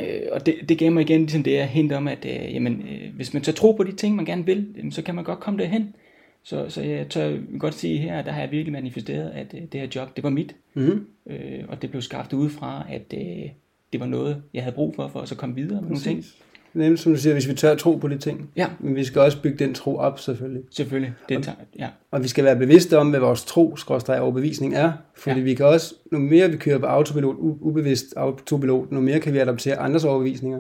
[0.02, 2.82] øh, og det, det gav mig igen ligesom det her hint om, at øh, jamen,
[2.82, 5.24] øh, hvis man tør tro på de ting, man gerne vil, jamen, så kan man
[5.24, 5.96] godt komme derhen.
[6.44, 9.62] Så, så jeg tør godt sige her, at der har jeg virkelig manifesteret, at øh,
[9.62, 10.56] det her job, det var mit.
[10.74, 11.06] Mm-hmm.
[11.28, 13.50] Øh, og det blev skabt udefra, at øh,
[13.94, 16.26] det var noget, jeg havde brug for, for at så komme videre med nogle ting.
[16.74, 18.50] Nemt, som du siger, hvis vi tør tro på de ting.
[18.56, 18.68] Ja.
[18.80, 20.64] Men vi skal også bygge den tro op, selvfølgelig.
[20.72, 21.14] Selvfølgelig.
[21.30, 21.88] Det tager, ja.
[22.12, 24.92] Og vi skal være bevidste om, hvad vores tro, skråstrej overbevisning er.
[25.16, 25.44] Fordi ja.
[25.44, 29.40] vi kan også, nu mere vi kører på autopilot, ubevidst autopilot, nu mere kan vi
[29.40, 30.60] adoptere andres overbevisninger.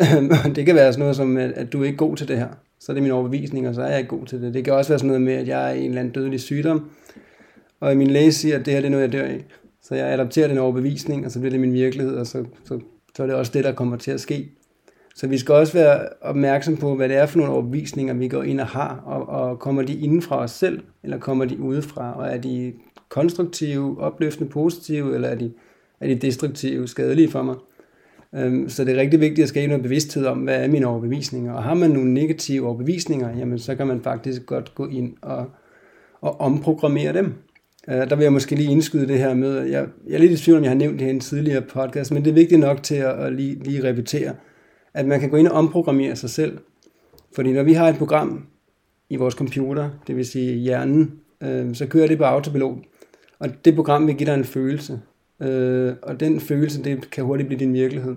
[0.56, 2.48] det kan være sådan noget som, at, du er ikke god til det her.
[2.80, 4.54] Så er det min overbevisning, og så er jeg ikke god til det.
[4.54, 6.90] Det kan også være sådan noget med, at jeg er en eller anden dødelig sygdom,
[7.80, 9.44] og min læge siger, at det her det er noget, jeg dør af.
[9.82, 12.80] Så jeg adopterer den overbevisning, og så bliver det min virkelighed, og så, så,
[13.16, 14.50] så er det også det, der kommer til at ske.
[15.14, 18.42] Så vi skal også være opmærksom på, hvad det er for nogle overbevisninger, vi går
[18.42, 22.18] ind og har, og, og kommer de inden fra os selv, eller kommer de udefra,
[22.18, 22.72] og er de
[23.08, 25.52] konstruktive, opløftende, positive, eller er de,
[26.00, 27.56] er de destruktive, skadelige for mig?
[28.34, 31.52] Øhm, Så det er rigtig vigtigt at skabe noget bevidsthed om, hvad er mine overbevisninger.
[31.52, 35.46] Og har man nogle negative overbevisninger, jamen så kan man faktisk godt gå ind og,
[36.20, 37.34] og omprogrammere dem.
[37.88, 40.36] Øh, Der vil jeg måske lige indskyde det her med, jeg, jeg er lidt i
[40.36, 42.60] tvivl om, jeg har nævnt det her i en tidligere podcast, men det er vigtigt
[42.60, 44.32] nok til at, at lige, lige repetere,
[44.94, 46.58] at man kan gå ind og omprogrammere sig selv.
[47.34, 48.46] Fordi når vi har et program
[49.10, 52.78] i vores computer, det vil sige hjernen, øh, så kører det på autopilot.
[53.38, 55.00] Og det program vil give dig en følelse.
[55.42, 58.16] Øh, og den følelse, det kan hurtigt blive din virkelighed.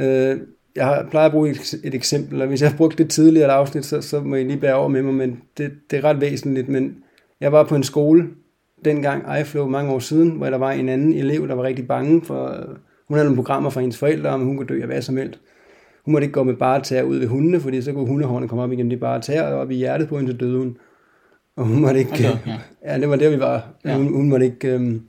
[0.00, 0.40] Øh,
[0.76, 3.84] jeg plejer at bruge et, et eksempel, og hvis jeg har brugt det tidligere afsnit,
[3.84, 6.68] så, så må I lige bære over med mig, men det, det er ret væsentligt.
[6.68, 6.96] Men
[7.40, 8.28] jeg var på en skole,
[8.84, 12.22] dengang iFlow mange år siden, hvor der var en anden elev, der var rigtig bange
[12.22, 12.76] for, øh,
[13.08, 15.40] hun havde nogle programmer fra hendes forældre, om hun kunne dø af hvad som helst.
[16.06, 18.64] Hun måtte ikke gå med bare tæer ud ved hundene, fordi så kunne hundehårene komme
[18.64, 20.76] op igennem de bare tæer, og op i hjertet på hende, så døde hun.
[21.56, 22.12] Og hun måtte ikke...
[22.12, 22.58] Okay, ja.
[22.84, 23.68] ja, det var der, vi var.
[23.84, 23.96] Ja.
[23.96, 25.02] Hun, hun, måtte ikke, øhm,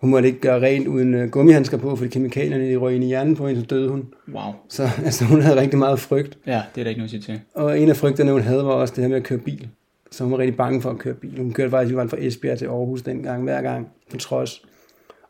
[0.00, 3.06] hun måtte ikke gøre rent uden øh, gummihandsker på, fordi kemikalierne de røg ind i
[3.06, 4.06] hjernen på hende, så døde hun.
[4.34, 4.52] Wow.
[4.68, 6.38] Så altså, hun havde rigtig meget frygt.
[6.46, 7.40] Ja, det er der ikke noget at sige til.
[7.54, 9.68] Og en af frygterne, hun havde, var også det her med at køre bil.
[10.10, 11.38] Så hun var rigtig bange for at køre bil.
[11.38, 14.62] Hun kørte faktisk, vi var fra Esbjerg til Aarhus dengang, hver gang, på trods.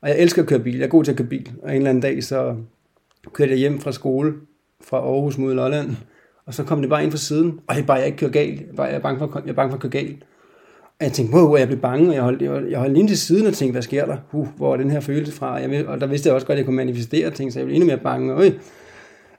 [0.00, 0.76] Og jeg elsker at køre bil.
[0.76, 1.50] Jeg er god til at køre bil.
[1.62, 2.57] Og en eller anden dag, så
[3.33, 4.35] kørte jeg hjem fra skole,
[4.84, 5.90] fra Aarhus mod Lolland.
[6.46, 7.60] Og så kom det bare ind fra siden.
[7.66, 8.60] Og det er bare, jeg ikke kører galt.
[8.60, 10.22] Jeg er, bare, jeg er, bange, for, jeg er bange for at køre galt.
[11.00, 13.18] Og jeg tænkte, wow, jeg blev bange, og jeg holdt, jeg, jeg holdt lige til
[13.18, 14.16] siden og tænkte, hvad sker der?
[14.30, 15.54] Huh, hvor er den her følelse fra?
[15.54, 17.74] Jeg, og der vidste jeg også godt, at jeg kunne manifestere ting, så jeg blev
[17.74, 18.32] endnu mere bange.
[18.34, 18.50] Øj.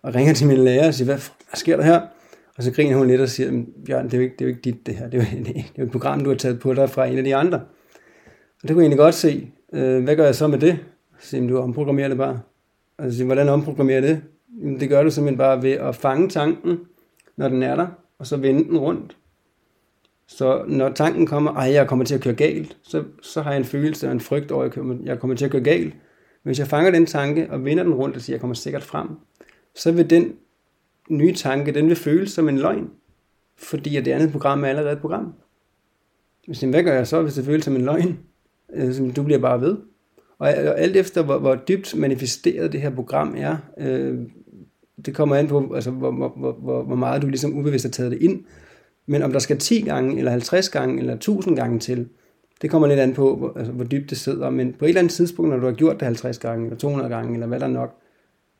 [0.01, 2.01] Og ringer til min lærer og siger, hvad, hvad sker der her?
[2.57, 4.49] Og så griner hun lidt og siger, Bjørn, det er jo ikke, det er jo
[4.49, 5.09] ikke dit det her.
[5.09, 7.17] Det er, jo, det er jo et program, du har taget på dig fra en
[7.17, 7.57] af de andre.
[8.63, 9.51] Og det kunne jeg egentlig godt se.
[9.73, 10.79] Øh, hvad gør jeg så med det?
[11.19, 12.39] Så siger, du omprogrammerer det bare.
[12.97, 14.21] Og så siger, hvordan omprogrammerer jeg det?
[14.61, 16.79] Det gør du simpelthen bare ved at fange tanken,
[17.37, 17.87] når den er der,
[18.19, 19.17] og så vende den rundt.
[20.27, 23.57] Så når tanken kommer, at jeg kommer til at køre galt, så, så har jeg
[23.57, 25.93] en følelse og en frygt over, at jeg kommer- til at køre galt.
[26.43, 28.83] Men hvis jeg fanger den tanke og vender den rundt og siger, jeg kommer sikkert
[28.83, 29.07] frem,
[29.75, 30.33] så vil den
[31.09, 32.89] nye tanke, den vil føles som en løgn.
[33.57, 35.33] Fordi at det andet program er allerede et program.
[36.47, 38.19] Hvis hvad gør jeg så, hvis det føles som en løgn?
[38.73, 39.77] Øh, så Du bliver bare ved.
[40.37, 44.19] Og og alt efter, hvor, hvor dybt manifesteret det her program er, øh,
[45.05, 48.11] det kommer an på, altså, hvor, hvor, hvor, hvor, meget du ligesom ubevidst har taget
[48.11, 48.43] det ind.
[49.05, 52.07] Men om der skal 10 gange, eller 50 gange, eller 1000 gange til,
[52.61, 54.49] det kommer lidt an på, hvor, altså, hvor dybt det sidder.
[54.49, 57.09] Men på et eller andet tidspunkt, når du har gjort det 50 gange, eller 200
[57.09, 57.97] gange, eller hvad der nok,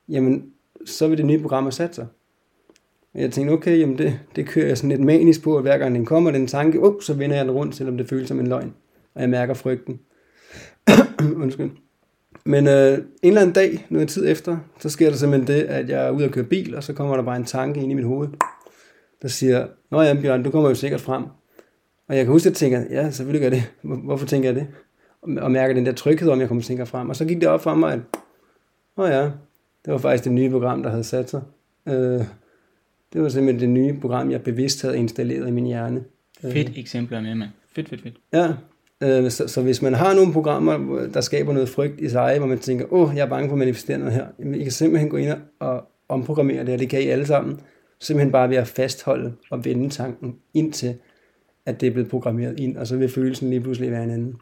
[0.10, 0.44] jamen,
[0.86, 2.08] så vil det nye program have sat sig.
[3.14, 5.78] Og jeg tænkte, okay, jamen det, det kører jeg sådan lidt manisk på, at hver
[5.78, 8.40] gang den kommer, den tanke, oh, så vender jeg den rundt, selvom det føles som
[8.40, 8.74] en løgn.
[9.16, 10.00] Og jeg mærker frygten.
[11.44, 11.70] Undskyld.
[12.46, 15.90] Men øh, en eller anden dag, noget tid efter, så sker der simpelthen det, at
[15.90, 17.96] jeg er ude at køre bil, og så kommer der bare en tanke ind i
[17.96, 18.30] mit hoved,
[19.22, 21.24] der siger, Nå ja, Bjørn, du kommer jo sikkert frem.
[22.08, 23.72] Og jeg kan huske, at jeg tænker, ja, selvfølgelig gør jeg det.
[23.82, 24.68] Hvor- Hvorfor tænker jeg det?
[25.22, 27.10] Og, og mærker den der tryghed om, jeg kommer sikkert frem.
[27.10, 28.00] Og så gik det op for mig, at,
[28.98, 29.24] åh ja,
[29.86, 31.42] det var faktisk det nye program, der havde sat sig.
[31.88, 31.94] Øh,
[33.14, 36.04] det var simpelthen det nye program, jeg bevidst havde installeret i min hjerne.
[36.42, 37.50] Fedt eksempler med, mand.
[37.76, 38.16] Fedt, fedt, fedt.
[38.34, 38.54] Ja,
[39.04, 42.48] øh, så, så hvis man har nogle programmer, der skaber noget frygt i sig, hvor
[42.48, 45.10] man tænker, åh, jeg er bange for at manifestere noget her, jamen, I kan simpelthen
[45.10, 47.60] gå ind og omprogrammere det, og det kan I alle sammen.
[48.00, 50.96] Simpelthen bare ved at fastholde og vende tanken indtil,
[51.66, 54.36] at det er blevet programmeret ind, og så vil følelsen lige pludselig være en anden.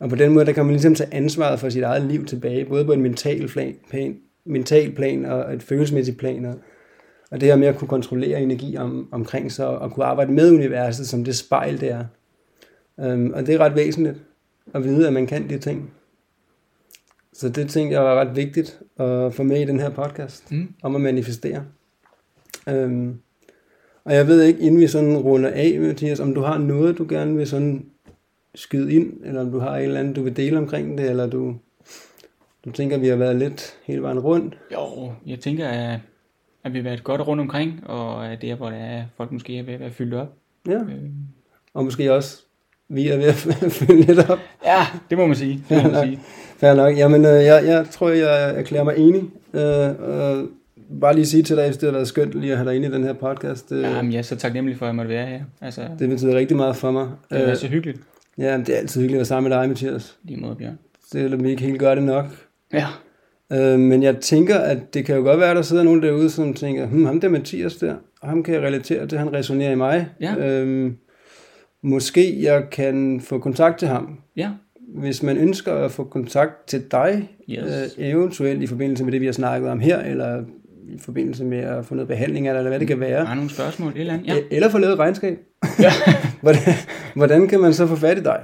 [0.00, 2.64] Og på den måde, der kan man ligesom tage ansvaret for sit eget liv tilbage,
[2.64, 6.54] både på en mental plan, plan, mental plan og et følelsesmæssigt plan, og,
[7.30, 10.50] og det her med at kunne kontrollere energi om, omkring sig, og kunne arbejde med
[10.50, 12.04] universet som det spejl, det er.
[12.96, 14.16] Um, og det er ret væsentligt
[14.74, 15.90] at vide, at man kan de ting.
[17.32, 20.74] Så det tænkte jeg var ret vigtigt at få med i den her podcast, Mm.
[20.82, 21.64] om at manifestere.
[22.68, 23.18] Øhm,
[24.04, 27.06] og jeg ved ikke, inden vi sådan runder af, Mathias, om du har noget, du
[27.08, 27.86] gerne vil sådan
[28.54, 31.26] skyde ind, eller om du har et eller andet, du vil dele omkring det, eller
[31.26, 31.56] du,
[32.64, 34.58] du tænker, vi har været lidt hele vejen rundt.
[34.72, 36.00] Jo, jeg tænker, at,
[36.64, 39.58] at vi har været godt rundt omkring, og at der, hvor der er, folk måske
[39.58, 40.32] er ved at være fyldt op.
[40.68, 41.10] Ja, Øh,
[41.74, 42.42] og måske også,
[42.88, 43.34] vi er ved at
[43.78, 44.38] fylde lidt op.
[44.66, 45.64] ja, det må man sige.
[45.68, 46.20] Det må man sige.
[46.58, 46.96] Fair nok.
[46.96, 49.22] Jamen, øh, jeg, jeg tror, jeg erklærer mig enig.
[49.54, 50.46] Øh, og
[51.00, 52.88] bare lige sige til dig, hvis det har været skønt lige at have dig inde
[52.88, 53.72] i den her podcast.
[53.72, 55.40] Øh, Jamen, jeg er så taknemmelig for, at jeg måtte være her.
[55.60, 57.08] Altså, det, betyder rigtig meget for mig.
[57.30, 57.98] det er Øh, så hyggeligt.
[58.38, 60.16] ja, det er altid hyggeligt at være sammen med dig, Mathias.
[60.24, 60.78] Lige måde, Bjørn.
[61.12, 62.26] Selvom vi ikke helt gør det nok.
[62.72, 62.86] Ja,
[63.52, 66.30] Øh, men jeg tænker, at det kan jo godt være, at der sidder nogen derude,
[66.30, 69.74] som tænker, hm, ham der Mathias der, ham kan jeg relatere til, han resonerer i
[69.74, 70.06] mig.
[70.20, 70.34] Ja.
[70.36, 70.92] Øh,
[71.84, 74.18] måske jeg kan få kontakt til ham.
[74.36, 74.50] ja,
[74.88, 77.94] Hvis man ønsker at få kontakt til dig, Yes.
[77.98, 80.44] øh, eventuelt i forbindelse med det, vi har snakket om her, eller
[80.88, 83.92] i forbindelse med at få noget behandling eller hvad det kan være, har nogle spørgsmål,
[83.92, 84.26] et eller andet.
[84.26, 84.34] Ja.
[84.34, 85.38] E- eller få lavet et regnskab,
[85.80, 85.90] ja.
[86.42, 86.60] hvordan,
[87.14, 88.40] hvordan kan man så få fat i dig?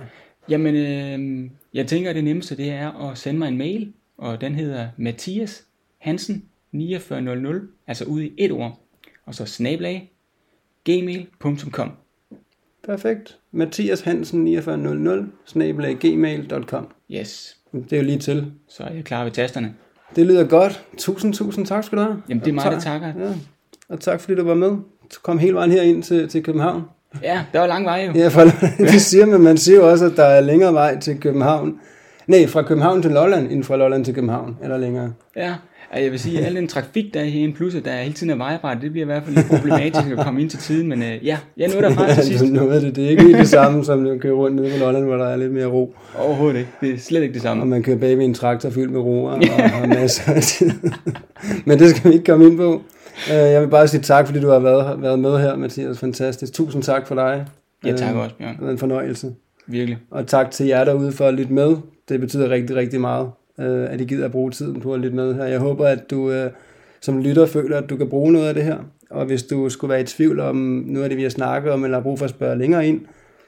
[0.48, 4.40] Jamen, øh, jeg tænker, at det nemmeste det er at sende mig en mail, og
[4.40, 5.64] den hedder Mathias
[5.98, 8.80] Hansen 4900, altså ud i et ord,
[9.26, 10.12] og så snablag
[10.84, 11.90] gmail.com.
[12.86, 13.36] Perfekt.
[13.52, 16.86] Mathias Hansen 4900, snabelag gmail.com.
[17.10, 18.46] Yes, Det er jo lige til.
[18.68, 19.74] så er jeg klar ved tasterne.
[20.16, 20.84] Det lyder godt.
[20.98, 22.22] Tusind, tusind tak skal du have.
[22.28, 23.06] Jamen, det er mig, der tak- takker.
[23.18, 23.32] Ja.
[23.88, 24.68] Og tak fordi du var med.
[24.68, 26.82] Du kom hele vejen her ind til, til København.
[27.22, 28.12] Ja, der var lang vej jo.
[28.20, 28.40] Ja, for,
[28.92, 29.40] det siger man.
[29.40, 31.80] Man siger jo også, at der er længere vej til København.
[32.26, 34.56] Nej, fra København til Lolland, end fra Lolland til København.
[34.62, 35.12] Eller længere.
[35.36, 35.54] Ja,
[35.92, 38.02] og jeg vil sige, at al den trafik, der er herinde, plus at der er
[38.02, 40.58] hele tiden er vejarbejde, det bliver i hvert fald lidt problematisk at komme ind til
[40.58, 42.40] tiden, men øh, ja, jeg nåede derfra til sidst.
[42.44, 42.96] du nåede det.
[42.96, 45.26] Det er ikke helt det samme, som at køre rundt nede på Lolland, hvor der
[45.26, 45.94] er lidt mere ro.
[46.18, 47.64] Overhovedet ikke, det er slet ikke det Og samme.
[47.66, 49.40] man kører bag ved en traktor fyldt med roer og,
[49.82, 50.70] og masser af tid.
[51.64, 52.82] Men det skal vi ikke komme ind på.
[53.30, 55.98] Øh, Jeg vil bare sige tak, fordi du har været, været med her, Mathias.
[55.98, 56.52] Fantastisk.
[56.52, 57.46] Tusind tak for dig.
[57.84, 58.56] Ja, tak Øh, også, Bjørn.
[58.56, 59.32] Det var en fornøjelse.
[59.66, 59.98] Virkelig.
[60.10, 61.76] Og tak til jer derude for at lytte med.
[62.08, 63.26] Det betyder rigtig, rigtig meget,
[63.60, 65.44] øh, at I gider at bruge tiden på at lytte med her.
[65.44, 66.50] Jeg håber, at du øh,
[67.00, 68.78] som lytter føler, at du kan bruge noget af det her.
[69.10, 70.56] Og hvis du skulle være i tvivl om
[70.86, 73.00] noget af det, vi har snakket om, eller har brug for at spørge længere ind,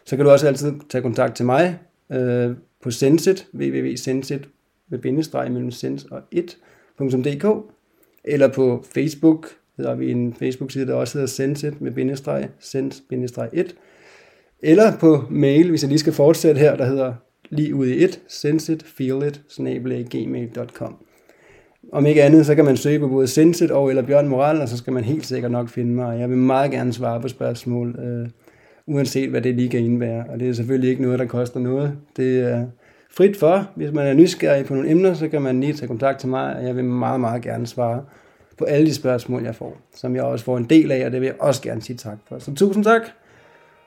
[0.04, 1.78] så kan du også altid tage kontakt til mig
[2.12, 2.50] øh,
[2.82, 4.48] på Sensit, www.sensit
[4.90, 7.46] med bindestreg mellem sens og 1.dk,
[8.24, 13.72] eller på Facebook, hedder vi en Facebook-side, der også hedder Sensit med bindestreg, sens-1,
[14.62, 17.14] eller på mail, hvis jeg lige skal fortsætte her, der hedder
[17.53, 19.42] lige ud i et, sensit, feel it,
[20.11, 20.96] gmail.com.
[21.92, 24.68] Om ikke andet, så kan man søge på både Sensit og eller Bjørn Moral, og
[24.68, 26.20] så skal man helt sikkert nok finde mig.
[26.20, 28.28] Jeg vil meget gerne svare på spørgsmål, øh,
[28.86, 30.24] uanset hvad det lige kan indebære.
[30.28, 31.92] Og det er selvfølgelig ikke noget, der koster noget.
[32.16, 32.66] Det er
[33.11, 33.68] frit for.
[33.74, 36.57] Hvis man er nysgerrig på nogle emner, så kan man lige tage kontakt til mig,
[36.57, 38.05] og jeg vil meget, meget gerne svare
[38.59, 41.20] på alle de spørgsmål, jeg får, som jeg også får en del af, og det
[41.20, 42.38] vil jeg også gerne sige tak for.
[42.38, 43.03] Så tusind tak,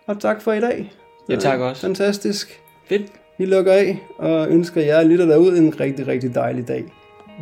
[0.07, 0.93] og tak for i dag.
[1.29, 1.81] Ja, tak også.
[1.81, 2.59] Fantastisk.
[2.89, 3.24] Fedt.
[3.37, 6.83] Vi lukker af og ønsker jer lytter derude en rigtig, rigtig dejlig dag.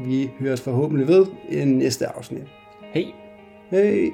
[0.05, 2.43] Vi høres forhåbentlig ved i næste afsnit.
[2.93, 3.05] Hej.
[3.71, 4.11] Hej!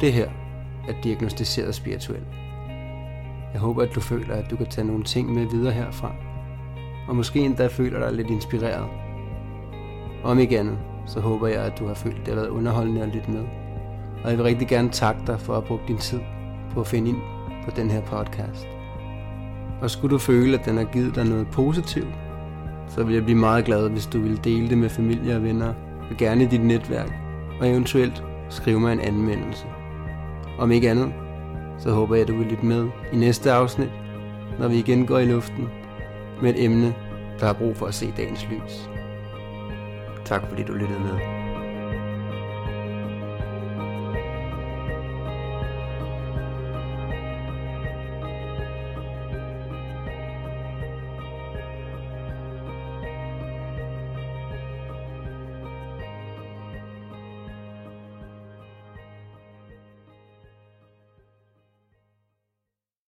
[0.00, 0.28] Det her
[0.88, 2.22] er diagnostiseret spirituel.
[3.52, 6.14] Jeg håber, at du føler, at du kan tage nogle ting med videre herfra.
[7.08, 8.86] Og måske endda føler dig lidt inspireret.
[10.24, 13.02] Om ikke andet, så håber jeg, at du har følt, at det har været underholdende
[13.02, 13.44] at lytte med.
[14.24, 16.20] Og jeg vil rigtig gerne takke dig for at bruge din tid
[16.74, 17.18] på at finde ind
[17.64, 18.66] på den her podcast.
[19.80, 22.14] Og skulle du føle, at den har givet dig noget positivt,
[22.88, 25.74] så vil jeg blive meget glad, hvis du vil dele det med familie og venner,
[26.10, 27.12] og gerne i dit netværk,
[27.60, 29.66] og eventuelt skrive mig en anmeldelse.
[30.58, 31.12] Om ikke andet,
[31.78, 33.90] så håber jeg, at du vil lytte med i næste afsnit,
[34.58, 35.68] når vi igen går i luften
[36.42, 36.94] med et emne,
[37.40, 38.90] der har brug for at se dagens lys.
[40.24, 41.37] Tak fordi du lyttede med.